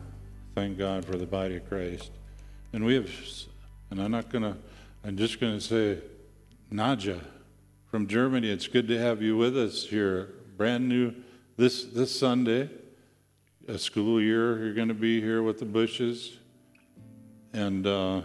thank 0.57 0.75
God 0.75 1.05
for 1.05 1.17
the 1.17 1.25
body 1.27 1.57
of 1.57 1.69
Christ. 1.69 2.09
And 2.73 2.83
we 2.83 2.95
have, 2.95 3.07
and 3.91 4.01
I'm 4.01 4.09
not 4.09 4.31
going 4.31 4.41
to, 4.41 4.57
I'm 5.05 5.15
just 5.15 5.39
going 5.39 5.53
to 5.53 5.61
say, 5.61 5.99
Nadja 6.73 7.21
from 7.91 8.07
Germany, 8.07 8.49
it's 8.49 8.65
good 8.65 8.87
to 8.87 8.97
have 8.97 9.21
you 9.21 9.37
with 9.37 9.55
us 9.55 9.83
here. 9.83 10.33
Brand 10.57 10.89
new 10.89 11.13
this, 11.57 11.83
this 11.83 12.19
Sunday, 12.19 12.71
a 13.67 13.77
school 13.77 14.19
year, 14.19 14.57
you're 14.57 14.73
going 14.73 14.87
to 14.87 14.95
be 14.95 15.21
here 15.21 15.43
with 15.43 15.59
the 15.59 15.65
Bushes. 15.65 16.37
And 17.53 17.85
uh, 17.85 18.21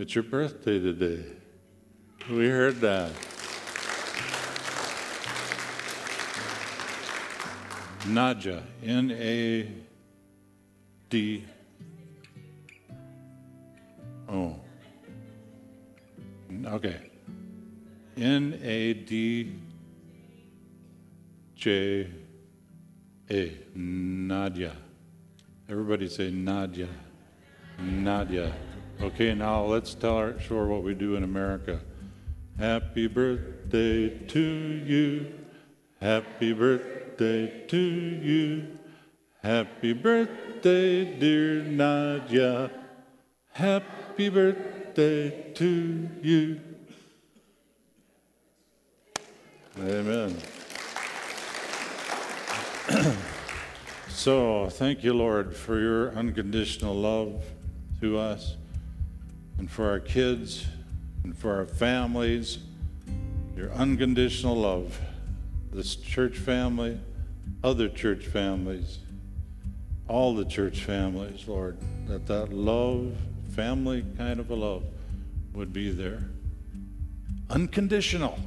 it's 0.00 0.16
your 0.16 0.24
birthday 0.24 0.80
today. 0.80 1.24
We 2.28 2.48
heard 2.48 2.80
that. 2.80 3.12
Nadja, 8.08 8.64
N 8.82 9.12
A 9.12 9.68
D. 11.12 11.44
Oh. 14.30 14.56
Okay. 16.64 16.96
N 18.16 18.58
A 18.62 18.94
D 18.94 19.58
J 21.54 22.08
A. 23.30 23.58
Nadja. 23.76 24.74
Everybody 25.68 26.08
say 26.08 26.30
Nadja. 26.30 26.88
Nadja. 27.78 28.50
Okay, 29.02 29.34
now 29.34 29.64
let's 29.66 29.92
tell 29.94 30.16
our 30.16 30.40
show 30.40 30.56
her 30.56 30.66
what 30.66 30.82
we 30.82 30.94
do 30.94 31.16
in 31.16 31.24
America. 31.24 31.82
Happy 32.58 33.06
birthday 33.06 34.08
to 34.28 34.40
you. 34.40 35.34
Happy 36.00 36.54
birthday 36.54 37.66
to 37.66 37.76
you. 37.76 38.78
Happy 39.42 39.92
birthday, 39.92 41.18
dear 41.18 41.64
Nadja. 41.64 42.70
Happy 43.50 44.28
birthday 44.28 45.52
to 45.54 46.08
you. 46.22 46.60
Amen. 49.80 50.36
so, 54.08 54.68
thank 54.70 55.02
you, 55.02 55.12
Lord, 55.12 55.56
for 55.56 55.80
your 55.80 56.12
unconditional 56.12 56.94
love 56.94 57.44
to 58.00 58.18
us 58.18 58.56
and 59.58 59.68
for 59.68 59.90
our 59.90 59.98
kids 59.98 60.66
and 61.24 61.36
for 61.36 61.56
our 61.56 61.66
families, 61.66 62.58
your 63.56 63.72
unconditional 63.72 64.54
love, 64.54 65.00
this 65.72 65.96
church 65.96 66.38
family, 66.38 67.00
other 67.64 67.88
church 67.88 68.26
families, 68.26 69.00
all 70.08 70.34
the 70.34 70.44
church 70.44 70.84
families, 70.84 71.46
Lord, 71.46 71.78
that 72.06 72.26
that 72.26 72.52
love, 72.52 73.14
family 73.54 74.04
kind 74.16 74.40
of 74.40 74.50
a 74.50 74.54
love, 74.54 74.84
would 75.54 75.72
be 75.72 75.90
there. 75.90 76.24
Unconditional. 77.50 78.38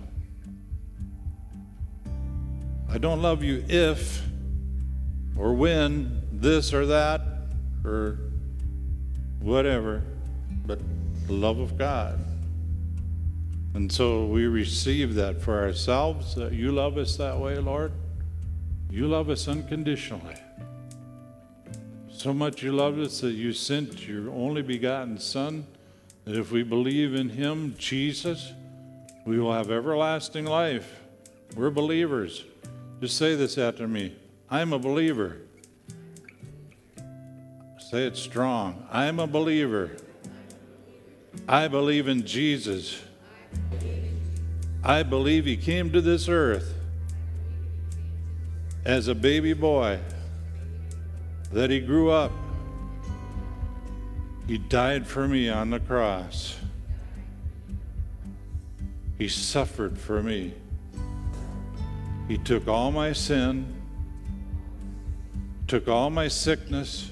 I 2.89 2.97
don't 2.97 3.21
love 3.21 3.43
you 3.43 3.63
if 3.67 4.21
or 5.37 5.53
when 5.53 6.21
this 6.31 6.73
or 6.73 6.85
that 6.87 7.21
or 7.83 8.19
whatever, 9.39 10.03
but 10.65 10.79
the 11.27 11.33
love 11.33 11.59
of 11.59 11.77
God. 11.77 12.19
And 13.73 13.91
so 13.91 14.25
we 14.25 14.47
receive 14.47 15.15
that 15.15 15.41
for 15.41 15.61
ourselves, 15.61 16.35
that 16.35 16.53
you 16.53 16.71
love 16.71 16.97
us 16.97 17.17
that 17.17 17.37
way, 17.37 17.57
Lord. 17.57 17.91
You 18.89 19.07
love 19.07 19.29
us 19.29 19.47
unconditionally. 19.47 20.37
So 22.17 22.33
much 22.33 22.63
you 22.63 22.71
loved 22.71 22.99
us 22.99 23.19
that 23.19 23.33
you 23.33 23.51
sent 23.51 24.07
your 24.07 24.31
only 24.31 24.61
begotten 24.61 25.19
Son, 25.19 25.67
that 26.23 26.37
if 26.37 26.49
we 26.49 26.63
believe 26.63 27.13
in 27.13 27.29
him, 27.29 27.75
Jesus, 27.77 28.53
we 29.25 29.37
will 29.37 29.51
have 29.51 29.69
everlasting 29.69 30.45
life. 30.45 31.01
We're 31.57 31.69
believers. 31.69 32.45
Just 33.01 33.17
say 33.17 33.35
this 33.35 33.57
after 33.57 33.87
me 33.87 34.15
I'm 34.49 34.71
a 34.71 34.79
believer. 34.79 35.41
Say 37.77 38.07
it 38.07 38.15
strong. 38.15 38.87
I'm 38.89 39.19
a 39.19 39.27
believer. 39.27 39.91
I 41.49 41.67
believe 41.67 42.07
in 42.07 42.25
Jesus. 42.25 43.01
I 44.83 45.03
believe 45.03 45.45
he 45.45 45.57
came 45.57 45.91
to 45.91 45.99
this 45.99 46.29
earth 46.29 46.75
as 48.85 49.09
a 49.09 49.15
baby 49.15 49.53
boy, 49.53 49.99
that 51.51 51.69
he 51.69 51.79
grew 51.79 52.09
up. 52.09 52.31
He 54.47 54.57
died 54.57 55.07
for 55.07 55.27
me 55.27 55.49
on 55.49 55.69
the 55.71 55.79
cross. 55.79 56.57
He 59.17 59.27
suffered 59.27 59.97
for 59.97 60.21
me. 60.21 60.53
He 62.27 62.37
took 62.37 62.67
all 62.67 62.91
my 62.91 63.13
sin, 63.13 63.65
took 65.67 65.87
all 65.87 66.09
my 66.09 66.27
sickness, 66.27 67.11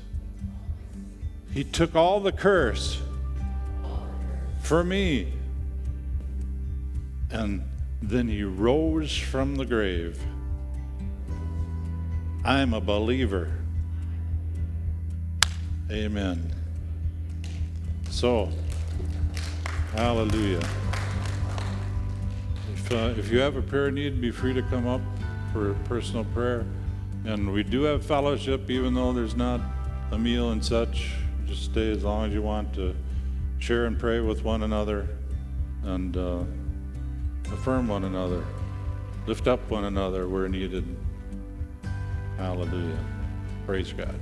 he 1.54 1.64
took 1.64 1.96
all 1.96 2.20
the 2.20 2.32
curse 2.32 3.00
for 4.62 4.84
me. 4.84 5.34
And 7.30 7.64
then 8.02 8.28
he 8.28 8.44
rose 8.44 9.16
from 9.16 9.56
the 9.56 9.66
grave. 9.66 10.20
I'm 12.44 12.74
a 12.74 12.82
believer. 12.82 13.62
Amen. 15.94 16.52
So, 18.10 18.50
hallelujah. 19.91 20.68
If, 22.74 22.91
uh, 22.91 23.14
if 23.16 23.32
you 23.32 23.38
have 23.38 23.58
a 23.58 23.62
prayer 23.62 23.91
need, 23.91 24.20
be 24.20 24.32
free 24.32 24.56
to 24.56 24.64
come 24.64 24.88
up 24.88 25.02
for 25.52 25.76
personal 25.86 26.26
prayer. 26.34 26.66
And 27.26 27.54
we 27.54 27.62
do 27.62 27.84
have 27.84 28.04
fellowship, 28.04 28.72
even 28.72 28.96
though 28.96 29.14
there's 29.14 29.36
not 29.36 29.62
a 30.12 30.18
meal 30.18 30.50
and 30.50 30.66
such. 30.66 31.12
Just 31.46 31.66
stay 31.66 31.91
as 31.91 32.04
long 32.04 32.26
as 32.26 32.34
you 32.34 32.41
want 32.41 32.74
to 32.74 32.96
share 33.60 33.86
and 33.86 34.00
pray 34.00 34.20
with 34.20 34.44
one 34.44 34.64
another 34.64 35.08
and 35.84 36.18
uh, 36.18 36.39
affirm 37.54 37.88
one 37.88 38.06
another, 38.06 38.44
lift 39.28 39.48
up 39.48 39.70
one 39.70 39.84
another 39.84 40.28
where 40.28 40.50
needed. 40.50 40.84
Hallelujah. 42.38 42.98
Praise 43.68 43.94
God. 43.94 44.20